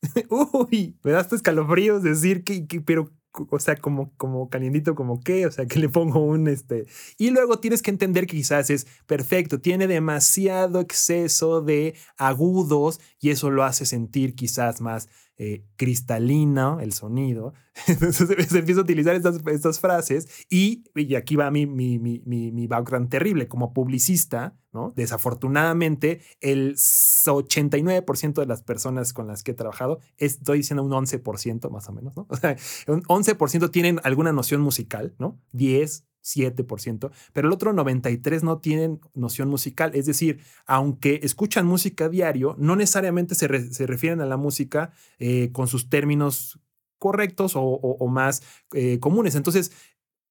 [0.53, 3.11] Uy, me da escalofríos decir que pero
[3.51, 6.87] o sea, como, como calientito, como qué, o sea, que le pongo un este.
[7.19, 13.31] Y luego tienes que entender que quizás es perfecto, tiene demasiado exceso de agudos y
[13.31, 17.55] eso lo hace sentir quizás más eh, cristalino el sonido.
[17.89, 22.21] Entonces se empieza a utilizar estas, estas frases y, y, aquí va mi, mi, mi,
[22.25, 24.93] mi, background terrible como publicista, ¿no?
[24.95, 31.69] Desafortunadamente, el 89% de las personas con las que he trabajado, estoy diciendo un 11%
[31.71, 32.27] más o menos, ¿no?
[32.35, 32.57] O sea,
[32.87, 35.41] un 11% tienen alguna noción musical, ¿no?
[35.53, 39.93] 10 7%, pero el otro 93% no tienen noción musical.
[39.95, 45.69] Es decir, aunque escuchan música diario, no necesariamente se, refieren a la música eh, con
[45.69, 46.59] sus términos
[46.99, 49.35] correctos o, más eh, comunes.
[49.35, 49.73] Entonces,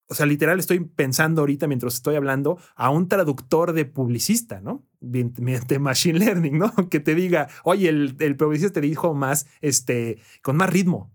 [0.08, 4.86] o sea, literal estoy pensando ahorita mientras estoy hablando a un traductor de publicista, ¿no?
[5.00, 6.74] Mediante machine learning, ¿no?
[6.89, 11.12] Que te diga, oye, el, el publicista te dijo más, este, con más ritmo,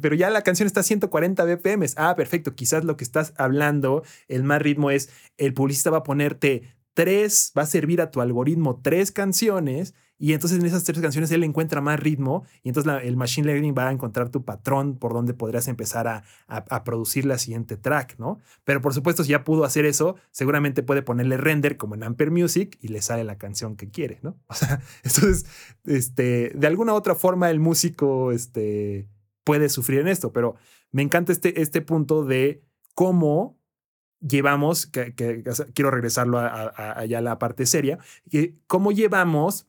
[0.00, 1.86] pero ya la canción está a 140 BPM.
[1.96, 2.54] Ah, perfecto.
[2.54, 7.52] Quizás lo que estás hablando, el más ritmo es el publicista va a ponerte tres,
[7.56, 11.42] va a servir a tu algoritmo tres canciones y entonces en esas tres canciones él
[11.44, 15.32] encuentra más ritmo y entonces el machine learning va a encontrar tu patrón por donde
[15.32, 18.38] podrías empezar a, a, producir la siguiente track, ¿no?
[18.64, 22.30] Pero por supuesto, si ya pudo hacer eso, seguramente puede ponerle render como en Ampere
[22.30, 24.36] Music y le sale la canción que quiere, ¿no?
[24.48, 25.46] O sea, entonces,
[25.86, 29.08] este, de alguna otra forma el músico, este,
[29.50, 30.54] puede sufrir en esto, pero
[30.92, 32.62] me encanta este, este punto de
[32.94, 33.58] cómo
[34.20, 35.12] llevamos, que,
[35.74, 37.98] quiero regresarlo allá a la parte seria,
[38.68, 39.66] cómo llevamos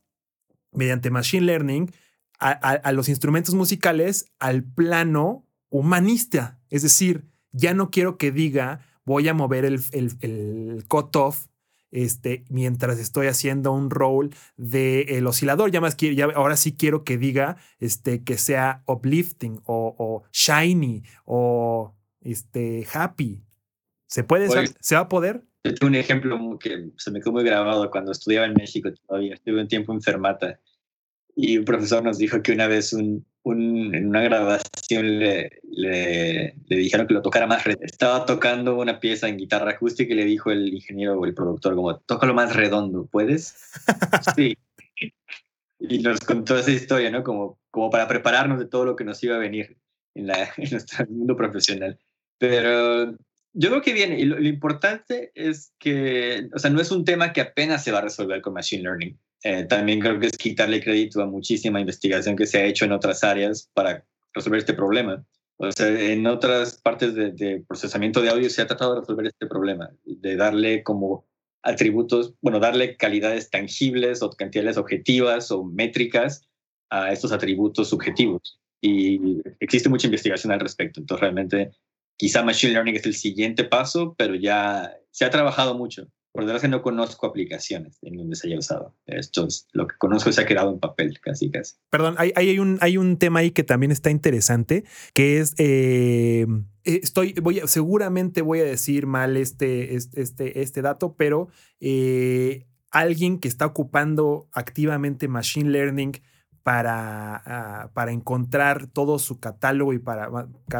[0.71, 1.91] mediante Machine Learning
[2.37, 6.59] a, los instrumentos musicales al plano humanista.
[6.69, 11.47] Es decir, ya no quiero que diga voy a mover el, el, el cut-off
[11.91, 15.71] este, mientras estoy haciendo un roll del oscilador.
[15.71, 21.95] Ya más ya, ahora sí quiero que diga este, que sea uplifting o, shiny o
[22.21, 23.43] este, happy.
[24.07, 24.49] ¿Se puede?
[24.79, 25.43] ¿Se va a poder?
[25.63, 29.35] Yo tengo un ejemplo que se me quedó muy grabado cuando estudiaba en México todavía.
[29.35, 30.59] Estuve un tiempo enfermata
[31.35, 37.07] y un profesor nos dijo que una vez un, en una grabación le, le, dijeron
[37.07, 37.85] que lo tocara más redondo.
[37.85, 41.75] Estaba tocando una pieza en guitarra acústica y le dijo el ingeniero o el productor
[41.75, 43.55] como, tócalo más redondo, ¿puedes?
[44.35, 44.57] sí.
[45.79, 47.23] Y nos contó esa historia, ¿no?
[47.23, 49.77] Como, como para prepararnos de todo lo que nos iba a venir
[50.13, 51.97] en, la, en nuestro mundo profesional.
[52.37, 53.17] Pero
[53.53, 57.03] yo creo que viene, y lo, lo, importante es que, o sea, no es un
[57.05, 59.17] tema que apenas se va a resolver con Machine Learning.
[59.43, 62.91] Eh, también creo que es quitarle crédito a muchísima investigación que se ha hecho en
[62.91, 65.25] otras áreas para resolver este problema.
[65.57, 69.45] O sea, en otras partes de, procesamiento de audio se ha tratado de resolver este
[69.45, 71.25] problema, de darle como
[71.63, 76.47] atributos, bueno, darle calidades tangibles o cantidades objetivas o métricas
[76.89, 78.59] a estos atributos subjetivos.
[78.81, 80.99] Y existe mucha investigación al respecto.
[80.99, 81.71] Entonces, realmente,
[82.17, 86.07] quizá Machine Learning es el siguiente paso, pero ya se ha trabajado mucho.
[86.31, 88.95] Por desgracia no conozco aplicaciones en donde se haya usado.
[89.05, 91.75] Esto es lo que conozco se ha quedado en papel, casi casi.
[91.89, 96.45] Perdón, hay, hay, un, hay un tema ahí que también está interesante, que es eh,
[96.83, 103.39] eh, estoy, voy seguramente voy a decir mal este, este, este dato, pero eh, alguien
[103.39, 106.13] que está ocupando activamente Machine Learning
[106.63, 110.29] para, ah, para encontrar todo su catálogo y para,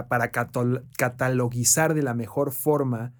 [0.07, 3.13] para catalogizar de la mejor forma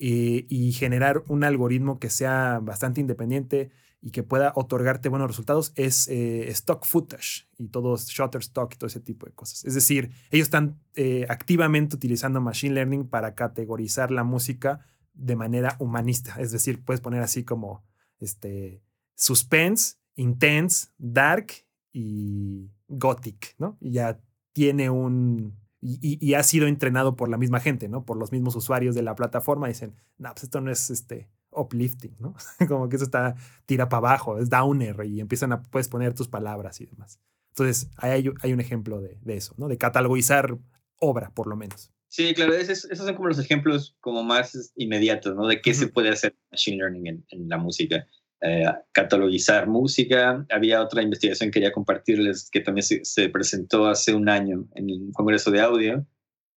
[0.00, 3.70] eh, y generar un algoritmo que sea bastante independiente
[4.00, 8.86] y que pueda otorgarte buenos resultados es eh, stock footage y todo Shutterstock y todo
[8.86, 9.64] ese tipo de cosas.
[9.64, 15.74] Es decir, ellos están eh, activamente utilizando machine learning para categorizar la música de manera
[15.80, 16.36] humanista.
[16.38, 17.82] Es decir, puedes poner así como
[18.20, 18.84] este,
[19.16, 21.52] suspense, intense, dark
[21.92, 23.76] y gothic, ¿no?
[23.80, 24.20] Y ya
[24.52, 28.04] tiene un, y, ha sido entrenado por la misma gente, ¿no?
[28.04, 29.68] Por los mismos usuarios de la plataforma.
[29.68, 32.34] Dicen, no, pues esto no es este uplifting, ¿no?
[32.68, 36.28] Como que eso está tira para abajo, es downer y empiezan a, puedes poner tus
[36.28, 37.20] palabras y demás.
[37.50, 39.68] Entonces, hay, hay un ejemplo de, de, eso, ¿no?
[39.68, 40.58] De catalogizar
[41.00, 41.90] obra, por lo menos.
[42.08, 45.46] Sí, claro, esos, esos son como los ejemplos como más inmediatos, ¿no?
[45.46, 48.06] De qué se puede hacer machine learning en, en la música.
[48.40, 50.46] Eh, catalogizar música.
[50.50, 55.12] Había otra investigación que quería compartirles que también se, presentó hace un año en un
[55.12, 56.06] congreso de audio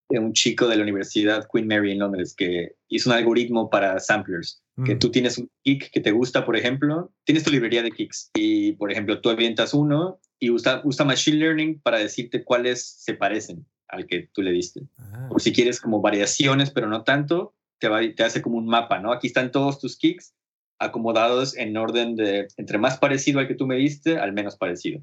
[0.10, 4.00] de un chico de la Universidad Queen Mary en Londres que hizo un algoritmo para
[4.00, 4.62] samplers.
[4.86, 5.00] Que mm.
[5.00, 8.74] tú tienes un kick que te gusta, por ejemplo, tienes tu librería de kicks y,
[8.74, 13.66] por ejemplo, tú avientas uno y usa, usa Machine Learning para decirte cuáles se parecen
[13.88, 14.82] al que tú le diste.
[14.98, 15.28] Ah.
[15.30, 19.00] Por si quieres como variaciones, pero no tanto, te, va, te hace como un mapa,
[19.00, 19.14] ¿no?
[19.14, 20.34] Aquí están todos tus kicks
[20.82, 25.02] acomodados en orden de entre más parecido al que tú me diste al menos parecido.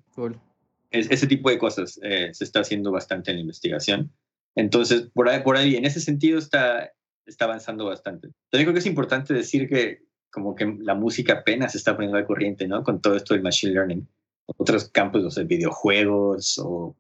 [0.91, 4.11] Es, ese tipo de cosas eh, se está haciendo bastante en la investigación.
[4.57, 6.91] Entonces, por ahí, por ahí, en ese sentido está,
[7.27, 8.29] está avanzando bastante.
[8.51, 12.19] También creo que es importante decir que como que la música apenas se está poniendo
[12.19, 12.83] al corriente, ¿no?
[12.83, 14.09] Con todo esto del machine learning.
[14.47, 16.97] Otros campos, o sea, videojuegos o,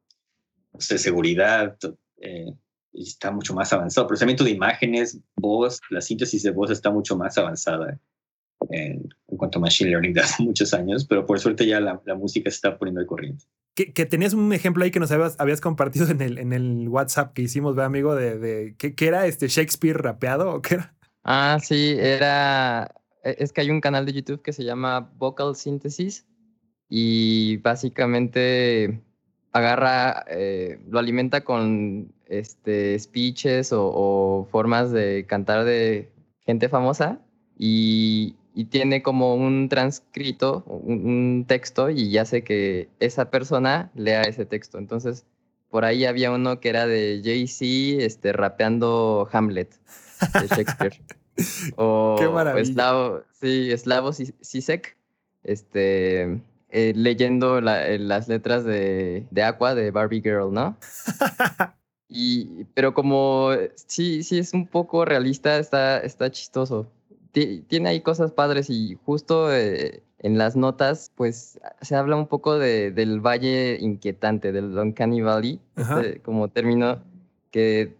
[0.70, 1.76] o seguridad,
[2.20, 2.54] eh,
[2.92, 4.06] está mucho más avanzado.
[4.06, 7.98] Procesamiento de imágenes, voz, la síntesis de voz está mucho más avanzada
[8.70, 12.14] en, cuanto a Machine Learning de hace muchos años, pero por suerte ya la, la
[12.14, 13.44] música se está poniendo al corriente.
[13.74, 16.88] Que, que, tenías un ejemplo ahí que nos habías, habías compartido en el, en el
[16.88, 18.14] WhatsApp que hicimos, ¿ve, amigo?
[18.14, 20.94] De, de ¿qué, ¿qué, era este Shakespeare rapeado o qué era?
[21.22, 22.92] Ah, sí, era.
[23.22, 26.26] e- Es que hay un canal de YouTube que se llama Vocal Synthesis
[26.88, 29.00] y básicamente
[29.52, 36.10] agarra, eh, lo alimenta con este, speeches o, o formas de cantar de
[36.40, 37.20] gente famosa
[37.58, 44.22] y, y tiene como un transcrito, un, un texto y hace que esa persona lea
[44.22, 44.78] ese texto.
[44.78, 45.24] Entonces,
[45.70, 49.70] por ahí había uno que era de Jay-Z este, rapeando Hamlet
[50.40, 51.00] de Shakespeare.
[51.76, 52.64] o Qué maravilla.
[52.72, 54.96] Slavo, sí, Slavo Zizek,
[55.44, 56.40] este,
[56.70, 60.76] eh, leyendo la- eh, las letras de, de Aqua de Barbie Girl, ¿no?
[62.10, 66.90] Y, pero como sí, sí es un poco realista, está, está chistoso.
[67.38, 72.26] Ti- Tiene ahí cosas padres y justo eh, en las notas, pues se habla un
[72.26, 76.98] poco de, del valle inquietante, del Uncanny Valley, este como término
[77.50, 77.94] que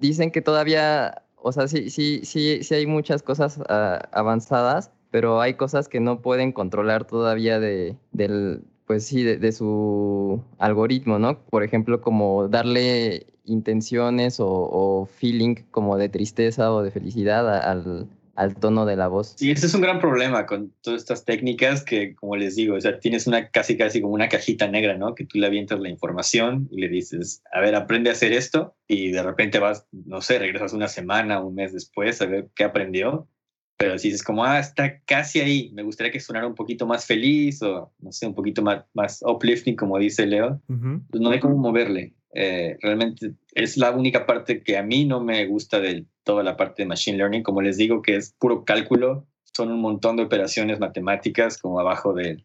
[0.00, 5.40] dicen que todavía, o sea, sí, sí, sí, sí hay muchas cosas ah, avanzadas, pero
[5.40, 11.18] hay cosas que no pueden controlar todavía de, del, pues sí, de, de su algoritmo,
[11.18, 11.38] ¿no?
[11.50, 18.06] Por ejemplo, como darle intenciones o, o feeling como de tristeza o de felicidad al,
[18.36, 19.34] al tono de la voz.
[19.36, 22.80] Sí, ese es un gran problema con todas estas técnicas que, como les digo, o
[22.80, 25.14] sea, tienes una casi casi como una cajita negra, ¿no?
[25.14, 28.74] Que tú le avientas la información y le dices, a ver, aprende a hacer esto
[28.88, 32.64] y de repente vas, no sé, regresas una semana, un mes después a ver qué
[32.64, 33.28] aprendió.
[33.76, 37.06] Pero si dices como, ah, está casi ahí, me gustaría que sonara un poquito más
[37.06, 41.02] feliz o, no sé, un poquito más, más uplifting, como dice Leo, Ujú.
[41.10, 42.14] pues no hay cómo moverle.
[42.34, 46.56] Eh, realmente es la única parte que a mí no me gusta de toda la
[46.56, 47.42] parte de Machine Learning.
[47.42, 49.26] Como les digo, que es puro cálculo,
[49.56, 52.44] son un montón de operaciones matemáticas como abajo de,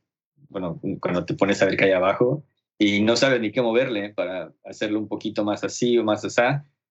[0.50, 2.44] bueno, cuando te pones a ver qué hay abajo
[2.78, 6.42] y no sabes ni qué moverle para hacerlo un poquito más así o más así.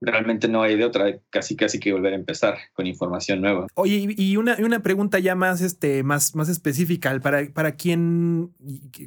[0.01, 3.67] Realmente no hay de otra, casi casi que volver a empezar con información nueva.
[3.75, 8.53] Oye, y una, una pregunta ya más, este, más, más específica, para, para quien,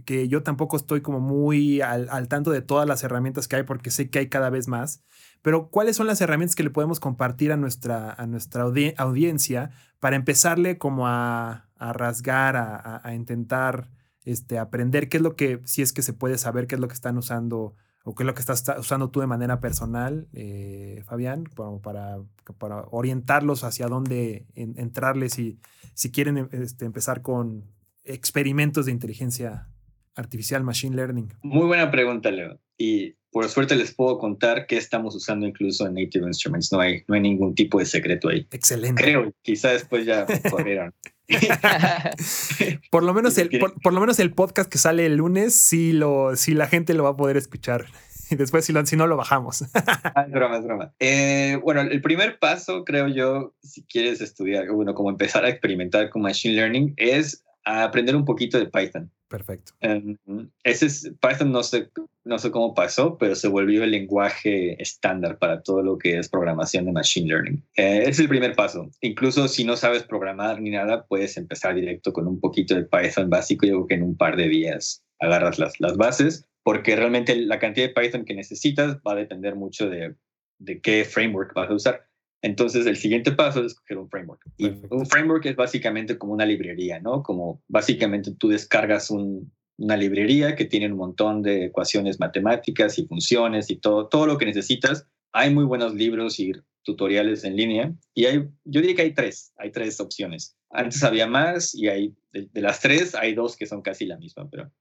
[0.06, 3.64] que, yo tampoco estoy como muy al, al tanto de todas las herramientas que hay,
[3.64, 5.02] porque sé que hay cada vez más,
[5.42, 9.72] pero ¿cuáles son las herramientas que le podemos compartir a nuestra, a nuestra audi- audiencia
[10.02, 13.90] para empezarle como a, a rasgar, a, a- a intentar
[14.26, 16.88] este, aprender qué es lo que, si es que se puede saber qué es lo
[16.90, 21.02] que están usando o qué es lo que estás usando tú de manera personal, eh,
[21.06, 21.44] Fabián,
[21.84, 22.18] para,
[22.58, 25.60] para orientarlos hacia dónde en- entrarles si,
[25.94, 27.66] si quieren em- este, empezar con
[28.04, 29.68] experimentos de inteligencia
[30.16, 31.30] artificial, machine learning.
[31.44, 32.60] Muy buena pregunta, Leo.
[32.78, 36.72] Y por suerte les puedo contar qué estamos usando incluso en Native Instruments.
[36.72, 38.48] No hay, no hay ningún tipo de secreto ahí.
[38.52, 39.02] Excelente.
[39.02, 40.94] Creo, quizá después ya corrieron.
[42.92, 45.92] Por lo menos el, por, por lo menos el podcast que sale el lunes, sí,
[45.92, 47.86] lo, sí la gente lo va a poder escuchar.
[48.30, 49.66] Y después, si, lo, si no, lo bajamos.
[49.74, 50.94] Ah, es broma, es broma.
[51.00, 56.10] Eh, bueno, el primer paso, creo yo, si quieres estudiar, bueno, como empezar a experimentar
[56.10, 59.12] con Machine Learning, es a aprender un poquito de Python.
[59.28, 59.72] Perfecto.
[59.82, 61.90] Um, ese es, Python no sé,
[62.26, 66.28] no sé cómo pasó, pero se volvió el lenguaje estándar para todo lo que es
[66.28, 67.64] programación de Machine Learning.
[67.78, 68.90] Eh, es el primer paso.
[69.00, 73.30] Incluso si no sabes programar ni nada, puedes empezar directo con un poquito de Python
[73.30, 73.66] básico.
[73.66, 77.60] Yo creo que en un par de días agarras las, las bases, porque realmente la
[77.60, 80.16] cantidad de Python que necesitas va a depender mucho de,
[80.60, 82.11] de qué framework vas a usar.
[82.42, 84.42] Entonces, el siguiente paso es escoger un framework.
[84.58, 84.96] Y Perfecto.
[84.96, 87.22] un framework es básicamente como una librería, ¿no?
[87.22, 93.06] Como básicamente tú descargas un, una librería que tiene un montón de ecuaciones matemáticas y
[93.06, 95.08] funciones y todo, todo lo que necesitas.
[95.34, 96.52] Hay muy buenos libros y
[96.84, 100.58] tutoriales en línea y hay, yo diría que hay tres, hay tres opciones.
[100.70, 104.18] Antes había más y hay, de, de las tres, hay dos que son casi la
[104.18, 104.72] misma, pero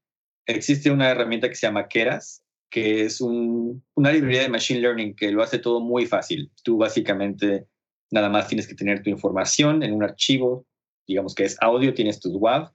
[0.45, 5.15] existe una herramienta que se llama Keras, que es un- una librería de Machine Learning
[5.15, 6.51] que lo hace todo muy fácil.
[6.63, 7.67] Tú básicamente
[8.09, 10.65] nada más tienes que tener tu información en un archivo,
[11.05, 12.71] digamos que es audio, tienes tus WAV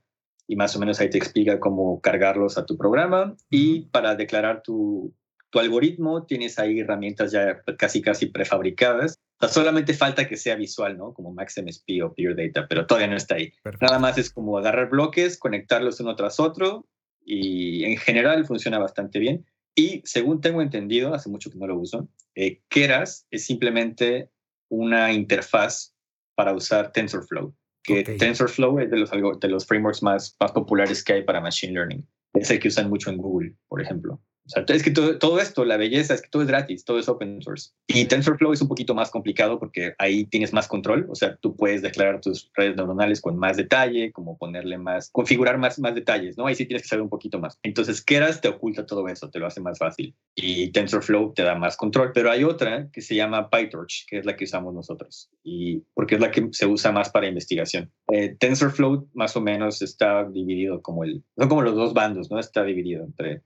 [0.47, 4.62] y más o menos ahí te explica cómo cargarlos a tu programa y para declarar
[4.62, 5.12] tu,
[5.51, 9.18] tu algoritmo tienes ahí herramientas ya casi casi prefabricadas.
[9.40, 11.12] O sea, solamente falta que sea visual, ¿no?
[11.12, 13.53] Como MaxMSP o Pure Data, pero todavía no está ahí.
[13.62, 13.86] Perfecto.
[13.86, 16.86] Nada más es como agarrar bloques, conectarlos uno tras otro
[17.24, 19.44] y en general funciona bastante bien.
[19.77, 24.31] Y según tengo entendido, hace mucho que no lo uso, eh, Keras es simplemente
[24.70, 25.95] una interfaz
[26.35, 27.55] para usar TensorFlow.
[27.83, 28.03] Que.
[28.03, 32.09] TensorFlow es de los, de los frameworks más, más populares que hay para Machine Learning.
[32.33, 34.20] Es el que usan mucho en Google, por ejemplo.
[34.47, 36.99] O sea, es que todo, todo, esto, la belleza, es que todo es gratis, todo
[36.99, 37.70] es open source.
[37.86, 41.57] Y TensorFlow es un poquito más complicado porque ahí tienes más control, o sea, tú
[41.57, 46.38] puedes declarar tus redes neuronales con más detalle, como ponerle más, configurar más, más detalles,
[46.38, 46.47] ¿no?
[46.47, 47.59] Ahí sí tienes que saber un poquito más.
[47.62, 50.14] Entonces, Keras te oculta todo eso, te lo hace más fácil.
[50.34, 52.12] Y TensorFlow te da más control.
[52.12, 56.16] Pero hay otra que se llama PyTorch, que es la que usamos nosotros, y porque
[56.16, 57.90] es la que se usa más para investigación.
[58.12, 62.38] Eh, TensorFlow más o menos está dividido como el, son como los dos bandos, ¿no?
[62.38, 63.42] Está dividido entre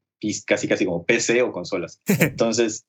[0.47, 2.01] casi casi como PC o consolas.
[2.07, 2.87] Entonces,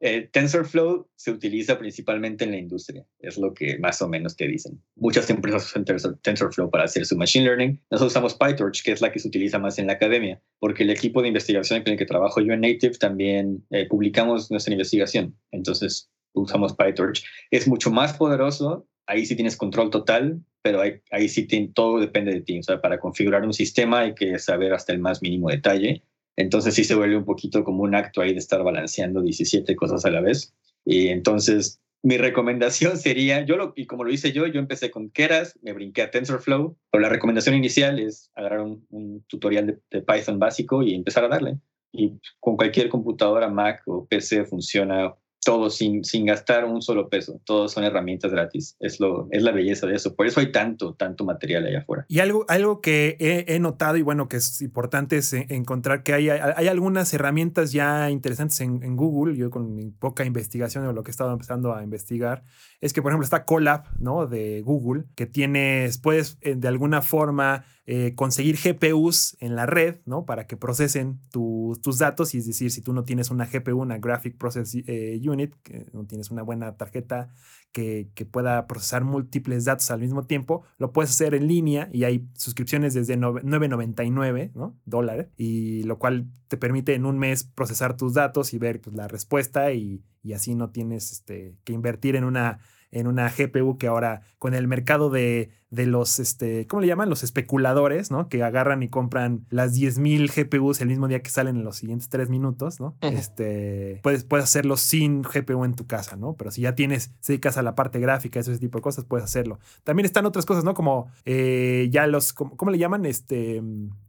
[0.00, 4.48] eh, TensorFlow se utiliza principalmente en la industria, es lo que más o menos te
[4.48, 4.82] dicen.
[4.96, 5.84] Muchas empresas usan
[6.22, 7.80] TensorFlow para hacer su machine learning.
[7.90, 10.90] Nosotros usamos PyTorch, que es la que se utiliza más en la academia, porque el
[10.90, 15.36] equipo de investigación con el que trabajo yo en Native también eh, publicamos nuestra investigación.
[15.52, 17.24] Entonces, usamos PyTorch.
[17.50, 22.40] Es mucho más poderoso, ahí sí tienes control total, pero ahí, sí todo depende de
[22.40, 22.58] ti.
[22.58, 26.02] O sea, para configurar un sistema hay que saber hasta el más mínimo detalle.
[26.36, 30.04] Entonces sí se vuelve un poquito como un acto ahí de estar balanceando 17 cosas
[30.04, 30.54] a la vez.
[30.84, 35.10] Y entonces mi recomendación sería, yo lo, y como lo hice yo, yo empecé con
[35.10, 40.02] Keras, me brinqué a TensorFlow, pero la recomendación inicial es agarrar un, tutorial de, de,
[40.02, 41.58] Python básico y empezar a darle.
[41.92, 45.14] Y con cualquier computadora Mac o PC funciona
[45.44, 47.40] todo sin, sin gastar un solo peso.
[47.44, 48.76] Todos son herramientas gratis.
[48.78, 50.14] Es, lo, es la belleza de eso.
[50.14, 52.04] Por eso hay tanto, tanto material allá afuera.
[52.08, 56.28] Y algo, algo que he, notado y bueno, que es importante es encontrar que hay,
[56.28, 59.36] hay algunas herramientas ya interesantes en, Google.
[59.36, 62.44] Yo con mi poca investigación de lo que he estado empezando a investigar,
[62.80, 64.26] es que por ejemplo está Colab, ¿no?
[64.26, 69.96] De Google, que tienes, puedes eh, de alguna forma eh, conseguir GPUs en la red,
[70.04, 70.24] ¿no?
[70.24, 72.34] Para que procesen tus datos.
[72.34, 75.86] Y es decir, si tú no tienes una GPU, una Graphic Process eh, Unit, que
[75.92, 77.30] no tienes una buena tarjeta
[77.72, 82.28] que, pueda procesar múltiples datos al mismo tiempo, lo puedes hacer en línea y hay
[82.34, 84.78] suscripciones desde 9.99 ¿no?
[84.84, 88.94] dólares, y lo cual te permite en un mes procesar tus datos y ver pues,
[88.94, 92.60] la respuesta y, y así no tienes este, que invertir en una
[92.92, 97.08] en una GPU que ahora con el mercado de, de los, este, ¿cómo le llaman?
[97.08, 98.28] Los especuladores, ¿no?
[98.28, 102.10] Que agarran y compran las 10.000 GPUs el mismo día que salen en los siguientes
[102.10, 102.94] tres minutos, ¿no?
[103.00, 106.34] este, puedes, puedes hacerlo sin GPU en tu casa, ¿no?
[106.34, 109.24] Pero si ya tienes, se dedicas a la parte gráfica, ese tipo de cosas, puedes
[109.24, 109.58] hacerlo.
[109.82, 110.74] También están otras cosas, ¿no?
[110.74, 113.06] Como eh, ya los, ¿cómo, le llaman?
[113.06, 113.62] Este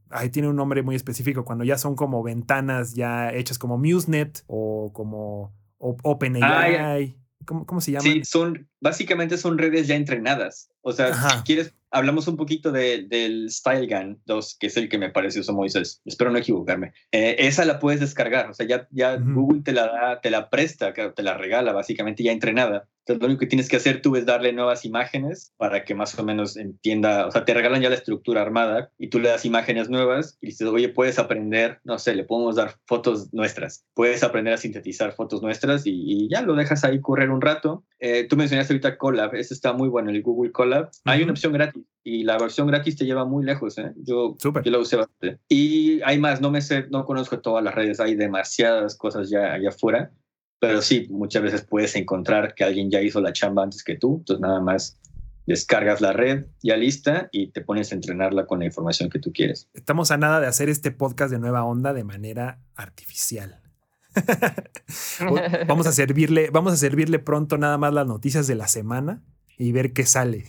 [0.10, 4.44] ahí tiene un nombre muy específico, cuando ya son como ventanas ya hechas como MuseNet
[4.48, 7.18] o como OpenAI.
[7.46, 8.04] ¿Cómo, ¿Cómo, se llama?
[8.04, 10.70] Sí, son, básicamente son redes ya entrenadas.
[10.84, 14.98] O sea, si quieres, hablamos un poquito de, del StyleGAN 2, que es el que
[14.98, 16.02] me pareció eso Moisés.
[16.06, 16.94] Espero no equivocarme.
[17.12, 18.50] Eh, esa la puedes descargar.
[18.50, 22.24] O sea, ya, ya Google te la da, te la presta, te la regala básicamente
[22.24, 22.88] ya entrenada.
[23.06, 26.18] Entonces, lo único que tienes que hacer tú es darle nuevas imágenes para que más
[26.18, 29.44] o menos entienda, o sea, te regalan ya la estructura armada y tú le das
[29.44, 34.24] imágenes nuevas y dices, oye, puedes aprender, no sé, le podemos dar fotos nuestras, puedes
[34.24, 37.84] aprender a sintetizar fotos nuestras y, ya lo dejas ahí correr un rato.
[38.00, 40.73] Eh, tú mencionaste ahorita Colab, ese está muy bueno, el Google Colab.
[41.06, 43.78] Hay una opción gratis y la versión gratis te lleva muy lejos.
[43.78, 43.94] ¿eh?
[43.98, 45.40] Yo, yo la usé bastante.
[45.48, 49.54] Y hay más, no me sé, no conozco todas las redes, hay demasiadas cosas ya
[49.54, 50.12] allá afuera
[50.64, 54.20] pero sí, muchas veces puedes encontrar que alguien ya hizo la chamba antes que tú,
[54.20, 54.98] entonces nada más
[55.46, 59.34] descargas la red ya lista y te pones a entrenarla con la información que tú
[59.34, 59.68] quieres.
[59.74, 63.60] Estamos a nada de hacer este podcast de nueva onda de manera artificial.
[65.68, 69.22] vamos a servirle, vamos a servirle pronto nada más las noticias de la semana
[69.58, 70.46] y ver qué sale.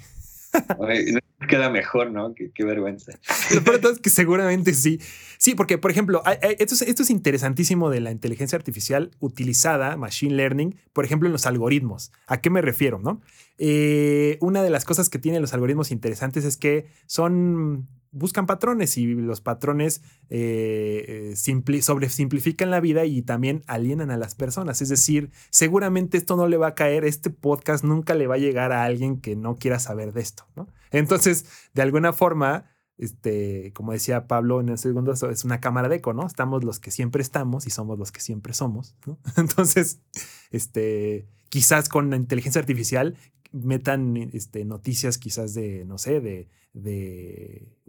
[1.48, 2.34] Queda mejor, ¿no?
[2.34, 3.12] Qué, vergüenza.
[3.52, 5.00] Lo es que seguramente sí.
[5.38, 6.22] Sí, porque, por ejemplo,
[6.58, 11.32] esto, es, esto es interesantísimo de la inteligencia artificial utilizada, machine learning, por ejemplo, en
[11.32, 12.12] los algoritmos.
[12.26, 12.98] ¿A qué me refiero?
[12.98, 13.20] ¿no?
[13.58, 18.96] Eh, una de las cosas que tienen los algoritmos interesantes es que son buscan patrones
[18.96, 20.00] y los patrones
[20.30, 21.34] eh,
[21.80, 24.80] sobresimplifican la vida y también alienan a las personas.
[24.80, 28.38] Es decir, seguramente esto no le va a caer, este podcast nunca le va a
[28.38, 30.68] llegar a alguien que no quiera saber de esto, ¿no?
[30.92, 35.96] Entonces, de alguna forma, este, como decía Pablo en el segundo, es una cámara de
[35.96, 36.24] eco, ¿no?
[36.26, 38.94] Estamos los que siempre estamos y somos los que siempre somos.
[39.36, 40.00] Entonces,
[40.50, 43.16] este, quizás con la inteligencia artificial
[43.52, 46.48] metan este, noticias quizás de, no sé, de,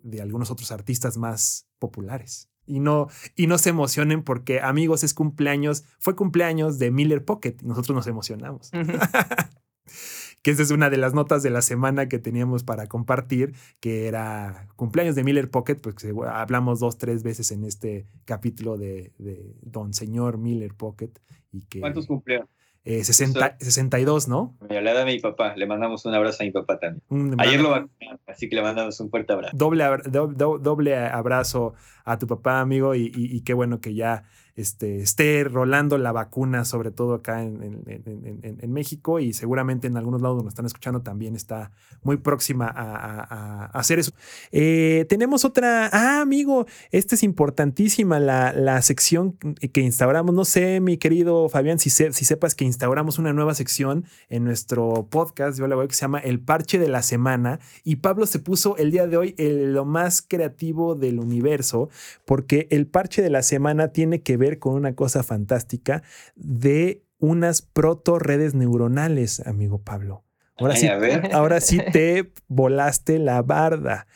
[0.06, 2.50] de algunos otros artistas más populares.
[2.68, 7.58] Y no, y no se emocionen porque, amigos, es cumpleaños, fue cumpleaños de Miller Pocket
[7.62, 8.72] y nosotros nos emocionamos.
[10.42, 14.08] que esa es una de las notas de la semana que teníamos para compartir, que
[14.08, 19.56] era cumpleaños de Miller Pocket, porque hablamos dos, tres veces en este capítulo de, de
[19.62, 21.12] Don Señor Miller Pocket.
[21.52, 22.48] Y que, ¿Cuántos cumplieron?
[22.86, 24.56] Eh, 60 62, ¿no?
[24.70, 25.56] Me la da mi papá.
[25.56, 27.02] Le mandamos un abrazo a mi papá también.
[27.10, 29.58] Un- Ayer lo vacunaron, así que le mandamos un fuerte abrazo.
[29.58, 31.74] doble, do- do- doble abrazo
[32.06, 34.24] a tu papá, amigo, y, y- y qué bueno que ya
[34.56, 39.88] este, esté rolando la vacuna, sobre todo acá en, en- en- en- México, y seguramente
[39.88, 41.72] en algunos lados donde están escuchando también está
[42.04, 44.12] muy próxima a, a- hacer eso.
[44.52, 50.80] Eh, tenemos otra, ah, amigo, esta es importantísima, la, la sección que instauramos, no sé,
[50.80, 55.58] mi querido Fabián, si, se- si sepas que instauramos una nueva sección en nuestro podcast,
[55.58, 58.78] yo la voy que se llama El Parche de la Semana, y Pablo se puso
[58.78, 61.90] el día de hoy el- lo más creativo del universo,
[62.26, 66.04] porque el parche de la semana tiene que ver con una cosa fantástica
[66.36, 70.24] de unas proto redes neuronales, amigo Pablo.
[70.58, 70.88] Ahora Ay, sí,
[71.34, 74.08] ahora sí te volaste la barda.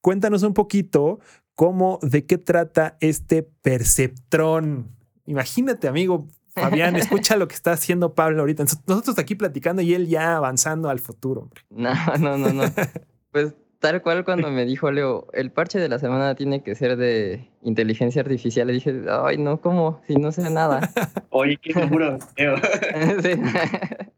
[0.00, 1.20] Cuéntanos un poquito
[1.54, 4.94] cómo, de qué trata este perceptrón.
[5.24, 8.64] Imagínate, amigo Fabián, escucha lo que está haciendo Pablo ahorita.
[8.86, 11.62] Nosotros aquí platicando y él ya avanzando al futuro, hombre.
[11.70, 12.62] No, no, no, no.
[13.32, 16.96] Pues tal cual cuando me dijo Leo, el parche de la semana tiene que ser
[16.96, 20.02] de inteligencia artificial, le dije, ay, no, ¿cómo?
[20.06, 20.90] Si no sé nada.
[21.30, 22.18] Oye, qué seguro.
[22.36, 22.56] Leo.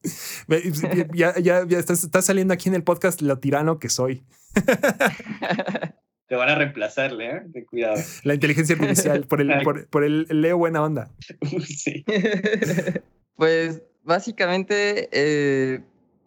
[0.05, 0.87] Sí.
[1.13, 4.23] Ya, ya, ya estás, estás saliendo aquí en el podcast lo tirano que soy.
[6.29, 7.43] Te van a reemplazarle, ¿eh?
[7.53, 7.97] Ten cuidado.
[8.23, 11.11] La inteligencia artificial por el, por, por el Leo buena onda.
[11.67, 12.05] sí.
[13.37, 15.81] Pues básicamente eh,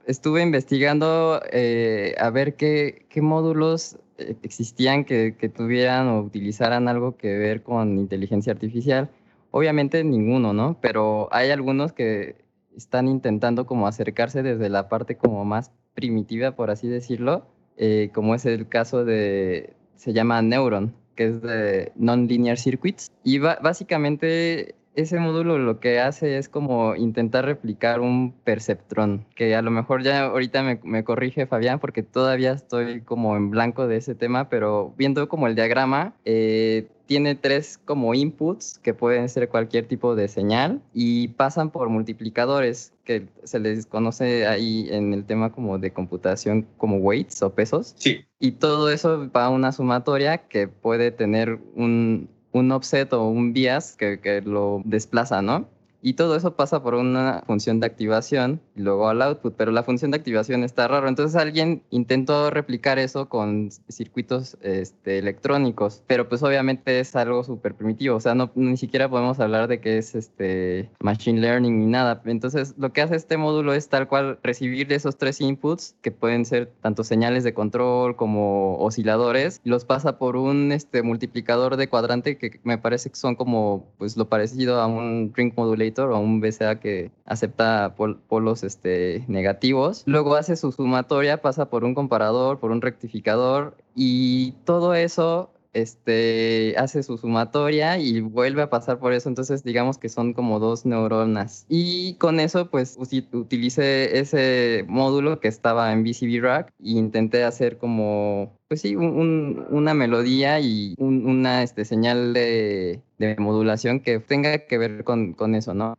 [0.06, 6.88] estuve investigando eh, a ver qué, qué módulos eh, existían que, que tuvieran o utilizaran
[6.88, 9.10] algo que ver con inteligencia artificial.
[9.52, 10.78] Obviamente ninguno, ¿no?
[10.82, 12.36] Pero hay algunos que
[12.76, 17.45] están intentando como acercarse desde la parte como más primitiva, por así decirlo,
[17.78, 23.12] eh, como es el caso de, se llama Neuron, que es de Non-Linear Circuits.
[23.24, 29.62] Y básicamente ese módulo lo que hace es como intentar replicar un perceptrón, que a
[29.62, 33.98] lo mejor ya ahorita me, me corrige Fabián porque todavía estoy como en blanco de
[33.98, 39.50] ese tema, pero viendo como el diagrama, eh, tiene tres como inputs que pueden ser
[39.50, 45.26] cualquier tipo de señal y pasan por multiplicadores que se les conoce ahí en el
[45.26, 47.96] tema como de computación como weights o pesos.
[47.98, 48.24] Sí.
[48.39, 53.54] Y todo eso va a una sumatoria que puede tener un, un offset o un
[53.54, 55.68] bias que, lo desplaza, ¿no?
[56.02, 60.12] Y todo eso pasa por una función de activación luego al output, pero la función
[60.12, 61.08] de activación está raro.
[61.08, 67.76] Entonces alguien intentó replicar eso con circuitos este, electrónicos, pero pues obviamente es algo súper
[67.76, 68.16] primitivo.
[68.16, 72.22] O sea, no, ni siquiera podemos hablar de que es este, machine learning ni nada.
[72.26, 76.46] Entonces lo que hace este módulo es tal cual recibir esos tres inputs que pueden
[76.46, 82.38] ser tanto señales de control como osciladores los pasa por un este, multiplicador de cuadrante
[82.38, 86.20] que me parece que son como pues lo parecido a un ring modulator o a
[86.20, 90.04] un BCA que acepta pol polos este, negativos.
[90.06, 96.76] Luego hace su sumatoria, pasa por un comparador, por un rectificador y todo eso este,
[96.78, 99.30] hace su sumatoria y vuelve a pasar por eso.
[99.30, 101.66] Entonces, digamos que son como dos neuronas.
[101.70, 107.78] Y con eso, pues, utilicé ese módulo que estaba en BCB Rack e intenté hacer
[107.78, 114.00] como, pues sí, un- un- una melodía y un- una este, señal de, de modulación
[114.00, 115.98] que tenga que ver con, con eso, ¿no?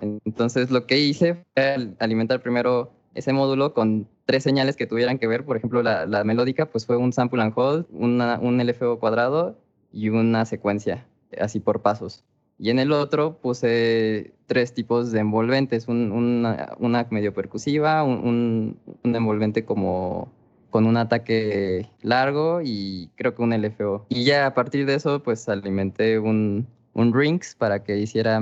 [0.00, 5.18] Entonces, lo que hice fue al- alimentar primero ese módulo con tres señales que tuvieran
[5.18, 5.44] que ver.
[5.44, 9.58] Por ejemplo, la, melódica, pues fue un sample and hold, un LFO cuadrado
[9.92, 11.06] y una secuencia,
[11.38, 12.24] así por pasos.
[12.58, 19.64] Y en el otro puse tres tipos de envolventes, un- una, medio percusiva, un, envolvente
[19.64, 20.30] como
[20.70, 24.06] con un ataque largo y creo que un LFO.
[24.08, 28.40] Y ya a partir de eso, pues alimenté un, un rings para que hiciera,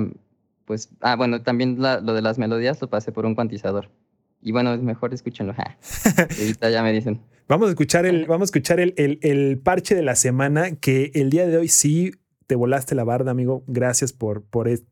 [0.65, 3.89] pues, ah, bueno, también lo de las melodías lo pasé por un cuantizador.
[4.41, 5.53] Y bueno, es mejor escúchenlo.
[5.53, 5.77] ja.
[6.39, 7.21] Ahorita ya me dicen.
[7.47, 11.11] Vamos a escuchar el, vamos a escuchar el, el- el parche de la semana que
[11.15, 12.11] el día de hoy sí
[12.47, 13.63] te volaste la barda, amigo.
[13.67, 14.83] Gracias por, por, es-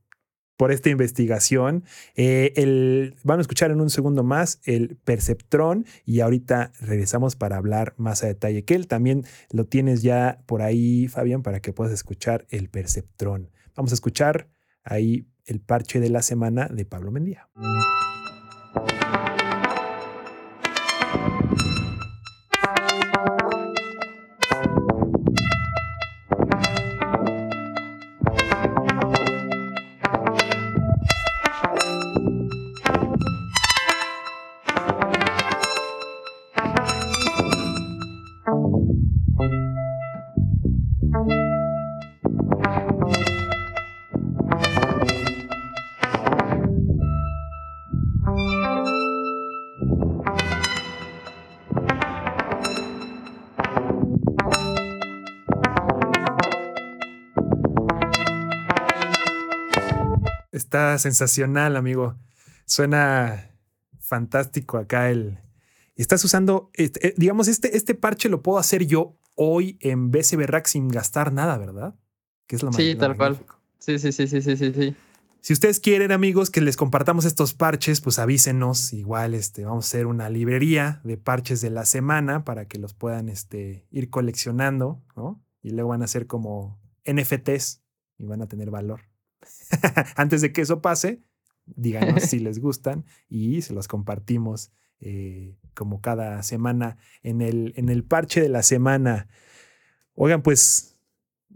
[0.58, 1.86] por esta investigación.
[2.16, 7.56] Eh, el, van a escuchar en un segundo más el perceptrón y ahorita regresamos para
[7.56, 8.66] hablar más a detalle.
[8.66, 13.52] Que él también lo tienes ya por ahí, Fabián, para que puedas escuchar el perceptrón.
[13.76, 14.50] Vamos a escuchar
[14.84, 17.48] ahí el parche de la semana de Pablo Mendía.
[60.80, 62.16] Está sensacional, amigo.
[62.66, 63.52] Suena
[64.00, 65.38] fantástico acá el.
[65.98, 70.68] Estás usando, eh, digamos, este, este parche lo puedo hacer yo hoy en BCB Rack
[70.68, 71.96] sin gastar nada, ¿verdad?
[72.48, 73.46] Que es lo Sí, tal cual.
[73.78, 74.96] Sí, sí, sí, sí, sí, sí, sí.
[75.42, 78.94] Si ustedes quieren, amigos, que les compartamos estos parches, pues avísenos.
[78.94, 82.94] Igual este, vamos a hacer una librería de parches de la semana para que los
[82.94, 85.44] puedan este, ir coleccionando, ¿no?
[85.62, 87.82] Y luego van a ser como NFTs
[88.18, 89.09] y van a tener valor.
[90.16, 91.22] Antes de que eso pase,
[91.66, 94.72] díganos si les gustan y se los compartimos
[95.02, 99.28] eh, como cada semana en el, en el parche de la semana.
[100.14, 100.98] Oigan, pues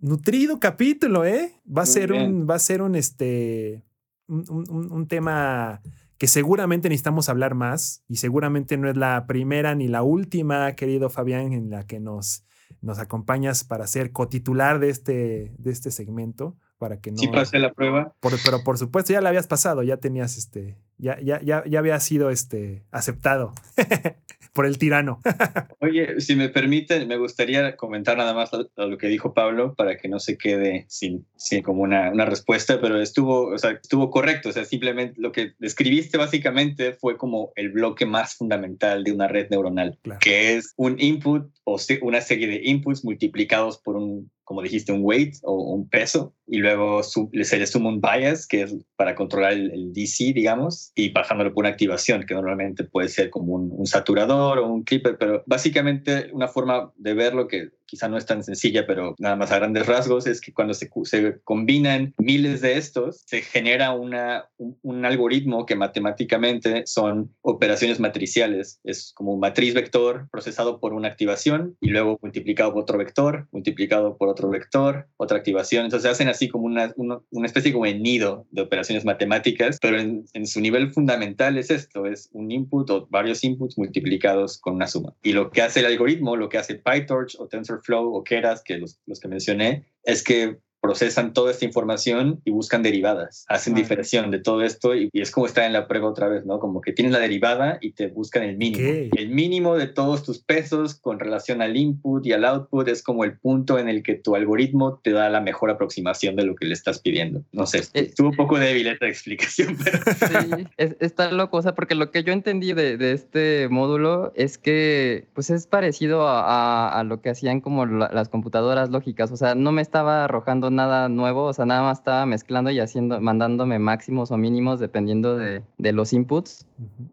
[0.03, 1.53] nutrido capítulo, ¿eh?
[1.65, 3.83] Va a ser un, va a ser un, este,
[4.27, 5.81] un, tema
[6.17, 11.09] que seguramente necesitamos hablar más y seguramente no es la primera ni la última, querido
[11.09, 12.45] Fabián, en la que nos,
[12.83, 17.17] nos acompañas para ser cotitular de este, de este segmento, para que no...
[17.17, 18.13] Sí pasé la prueba.
[18.19, 21.99] pero por supuesto ya la habías pasado, ya tenías este, ya, ya, ya, ya había
[22.01, 23.53] sido este, aceptado.
[24.53, 25.19] por el tirano.
[25.79, 30.07] Oye, si me permiten, me gustaría comentar nada más lo, que dijo Pablo para que
[30.07, 34.49] no se quede sin, sin como una, una, respuesta, pero estuvo, o sea, estuvo correcto.
[34.49, 39.27] O sea, simplemente lo que describiste básicamente fue como el bloque más fundamental de una
[39.27, 44.61] red neuronal, que es un input o una serie de inputs multiplicados por un como
[44.61, 48.75] dijiste, un weight o un peso, y luego se le suma un bias, que es
[48.95, 53.53] para controlar el, DC, digamos, y pasándolo por una activación, que normalmente puede ser como
[53.53, 58.17] un, un, saturador o un clipper, pero básicamente una forma de verlo que quizá no
[58.17, 62.15] es tan sencilla, pero nada más a grandes rasgos, es que cuando se, se combinan
[62.17, 68.79] miles de estos, se genera una, un, algoritmo que matemáticamente son operaciones matriciales.
[68.83, 73.47] Es como un matriz vector procesado por una activación y luego multiplicado por otro vector,
[73.51, 75.85] multiplicado por otro vector, otra activación.
[75.85, 79.99] Entonces se hacen así como una, una, especie como de nido de operaciones matemáticas, pero
[79.99, 84.75] en, en su nivel fundamental es esto, es un input o varios inputs multiplicados con
[84.75, 85.13] una suma.
[85.23, 88.63] Y lo que hace el algoritmo, lo que hace PyTorch o TensorFlow, Flow o Keras,
[88.63, 93.73] que los, los que mencioné, es que procesan toda esta información y buscan derivadas, hacen
[93.73, 96.59] diferenciación de todo esto y, es como está en la prueba otra vez, ¿no?
[96.59, 99.09] Como que tienes la derivada y te buscan el mínimo.
[99.15, 103.23] El mínimo de todos tus pesos con relación al input y al output es como
[103.23, 106.65] el punto en el que tu algoritmo te da la mejor aproximación de lo que
[106.65, 107.43] le estás pidiendo.
[107.53, 109.99] No sé, eh, estuvo un poco débil esta explicación, pero...
[110.03, 114.33] Sí, es, está loco, o sea, porque lo que yo entendí de, de este módulo
[114.35, 119.37] es que pues es parecido a, a, lo que hacían como las computadoras lógicas, o
[119.37, 123.21] sea, no me estaba arrojando nada nuevo, o sea, nada más estaba mezclando y haciendo,
[123.21, 126.67] mandándome máximos o mínimos dependiendo de, de los inputs.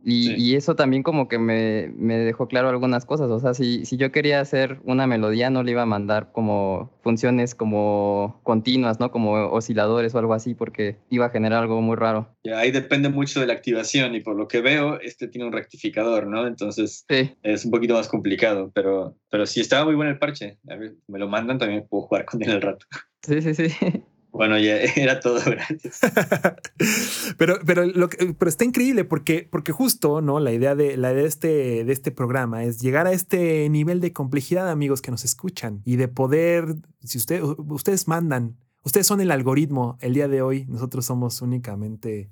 [0.05, 3.31] y, y, eso también como que me, me, dejó claro algunas cosas.
[3.31, 6.91] O sea, si, si yo quería hacer una melodía, no le iba a mandar como
[7.03, 9.11] funciones como continuas, ¿no?
[9.11, 12.35] Como osciladores o algo así, porque iba a generar algo muy raro.
[12.43, 15.53] Ya, ahí depende mucho de la activación y por lo que veo, este tiene un
[15.53, 16.47] rectificador, ¿no?
[16.47, 17.05] Entonces
[17.43, 20.59] es un poquito más complicado, pero, pero si estaba muy bueno el parche.
[20.69, 22.87] A ver, me lo mandan, también puedo jugar con él al rato.
[23.23, 23.69] Sí, sí, sí.
[24.33, 26.01] Bueno, ya era todo, gracias.
[27.37, 30.41] pero, pero, lo pero está increíble porque, porque justo, ¿no?
[30.41, 34.01] La idea, de, la idea de, este, de este programa es llegar a este nivel
[34.01, 39.21] de complejidad, amigos que nos escuchan, y de poder, si usted, ustedes mandan, ustedes son
[39.21, 42.31] el algoritmo el día de hoy, nosotros somos únicamente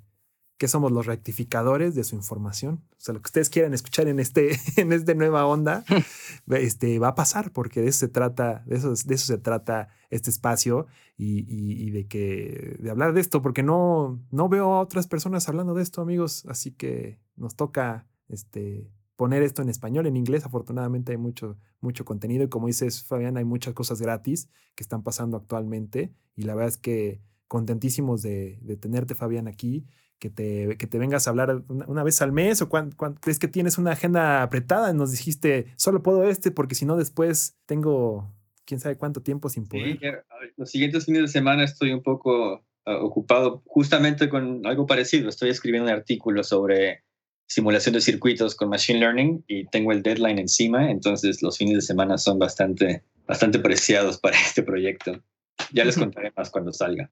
[0.59, 2.83] que somos los rectificadores de su información.
[2.91, 5.85] O sea, lo que ustedes quieran escuchar en este, en este nueva onda,
[6.49, 9.87] este, va a pasar, porque de eso se trata, de eso, de eso se trata
[10.09, 10.85] este espacio
[11.17, 15.47] y, y, de que, de hablar de esto, porque no, no veo a otras personas
[15.47, 16.45] hablando de esto, amigos.
[16.49, 20.45] Así que nos toca este, poner esto en español, en inglés.
[20.45, 25.03] Afortunadamente hay mucho, mucho contenido y como dices, Fabián, hay muchas cosas gratis que están
[25.03, 29.87] pasando actualmente y la verdad es que contentísimos de, de tenerte, Fabián, aquí
[30.19, 33.47] que te, que te vengas a hablar una, vez al mes o cuando, crees que
[33.47, 34.93] tienes una agenda apretada.
[34.93, 38.31] Nos dijiste, solo puedo este porque si no después tengo
[38.65, 40.25] quién sabe cuánto tiempo sin poder.
[40.57, 45.29] los siguientes fines de semana estoy un poco ah, ocupado justamente con algo parecido.
[45.29, 47.03] Estoy escribiendo un artículo sobre
[47.47, 51.81] simulación de circuitos con Machine Learning y tengo el deadline encima, entonces los fines de
[51.81, 55.23] semana son bastante, bastante preciados para este proyecto.
[55.71, 57.09] Ya les contaré más cuando salga.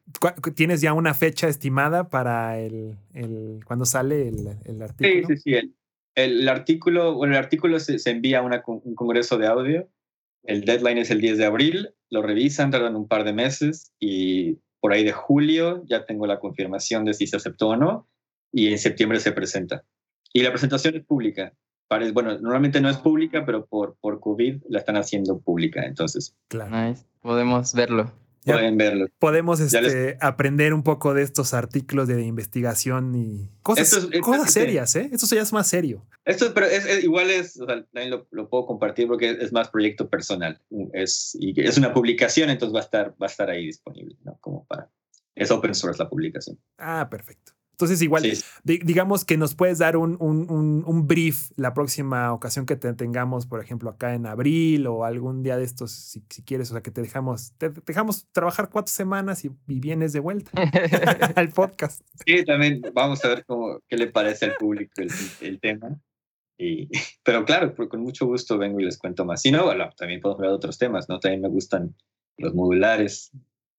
[0.55, 5.27] ¿Tienes ya una fecha estimada para el, el cuando sale el, el, artículo?
[5.27, 5.73] Sí, sí, sí.
[6.15, 9.89] El, artículo, bueno, el artículo se, se envía a un congreso de audio.
[10.43, 11.89] El deadline es el 10 de abril.
[12.09, 16.39] Lo revisan, tardan un par de meses y por ahí de julio ya tengo la
[16.39, 18.07] confirmación de si se aceptó o no
[18.51, 19.83] y en septiembre se presenta.
[20.33, 21.53] Y la presentación es pública.
[22.13, 26.35] Bueno, normalmente no es pública, pero por, por COVID la están haciendo pública, entonces.
[26.49, 26.95] Claro.
[27.21, 28.11] Podemos verlo.
[28.47, 29.07] Ya Pueden verlo.
[29.19, 34.03] podemos les- este, aprender un poco de estos artículos de investigación y cosas, Esto es-
[34.05, 35.09] esto cosas es- serias, ¿eh?
[35.11, 36.05] Esto ya es más serio.
[36.23, 39.51] Esto, pero es, es- igual es, o sea, también lo, lo puedo compartir porque es,
[39.51, 40.61] más proyecto personal.
[40.93, 44.37] Es, y es una publicación, entonces va a estar, va a estar ahí disponible, ¿no?
[44.39, 44.89] Como para,
[45.35, 46.57] es open source la publicación.
[46.77, 47.51] Ah, perfecto.
[47.79, 51.75] Entonces, igual, Sí, di- digamos que nos puedes dar un, un- un- un brief la
[51.75, 55.91] próxima ocasión que te tengamos, por ejemplo, acá en abril o algún día de estos,
[55.91, 59.51] si, si quieres, o sea, que te dejamos, te te dejamos trabajar cuatro semanas y,
[59.67, 60.49] y vienes de vuelta
[61.35, 62.01] al podcast.
[62.25, 65.99] Sí, también vamos a ver cómo, qué le parece al público el, el tema.
[66.57, 66.89] Y,
[67.23, 69.43] pero claro, con mucho gusto vengo y les cuento más.
[69.43, 71.19] Si no, bueno, también podemos hablar de otros temas, ¿no?
[71.19, 71.93] También me gustan
[72.39, 73.29] los modulares,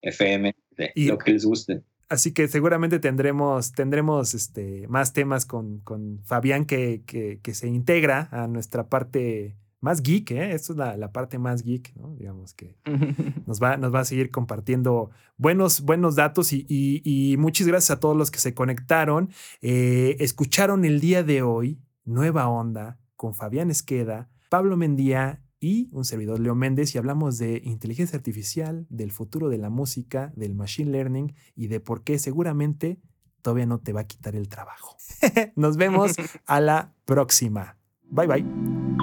[0.03, 1.83] FM, de Y- lo que les guste.
[2.09, 7.69] Así que seguramente tendremos, tendremos este, más temas con, con Fabián que, que, que se
[7.69, 10.53] integra a nuestra parte más geek, ¿eh?
[10.55, 12.15] Esto es la, la parte más geek, ¿no?
[12.17, 12.77] Digamos que
[13.47, 17.97] nos va, nos va a seguir compartiendo buenos, buenos datos y, y- y muchas gracias
[17.97, 19.29] a todos los que se conectaron.
[19.61, 26.05] Eh, escucharon el día de hoy Nueva Onda con Fabián Esqueda, Pablo Mendía y un
[26.05, 30.91] servidor Leo Méndez y hablamos de inteligencia artificial, del futuro de la música, del machine
[30.91, 33.01] learning y de por qué seguramente
[33.43, 34.97] todavía no te va a quitar el trabajo.
[35.57, 36.13] Nos vemos
[36.47, 37.77] a la próxima.
[38.11, 38.45] Bye bye.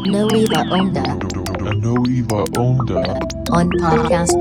[0.08, 1.18] Nueva Onda
[1.66, 3.20] A Noiva Onda
[3.50, 4.36] on podcast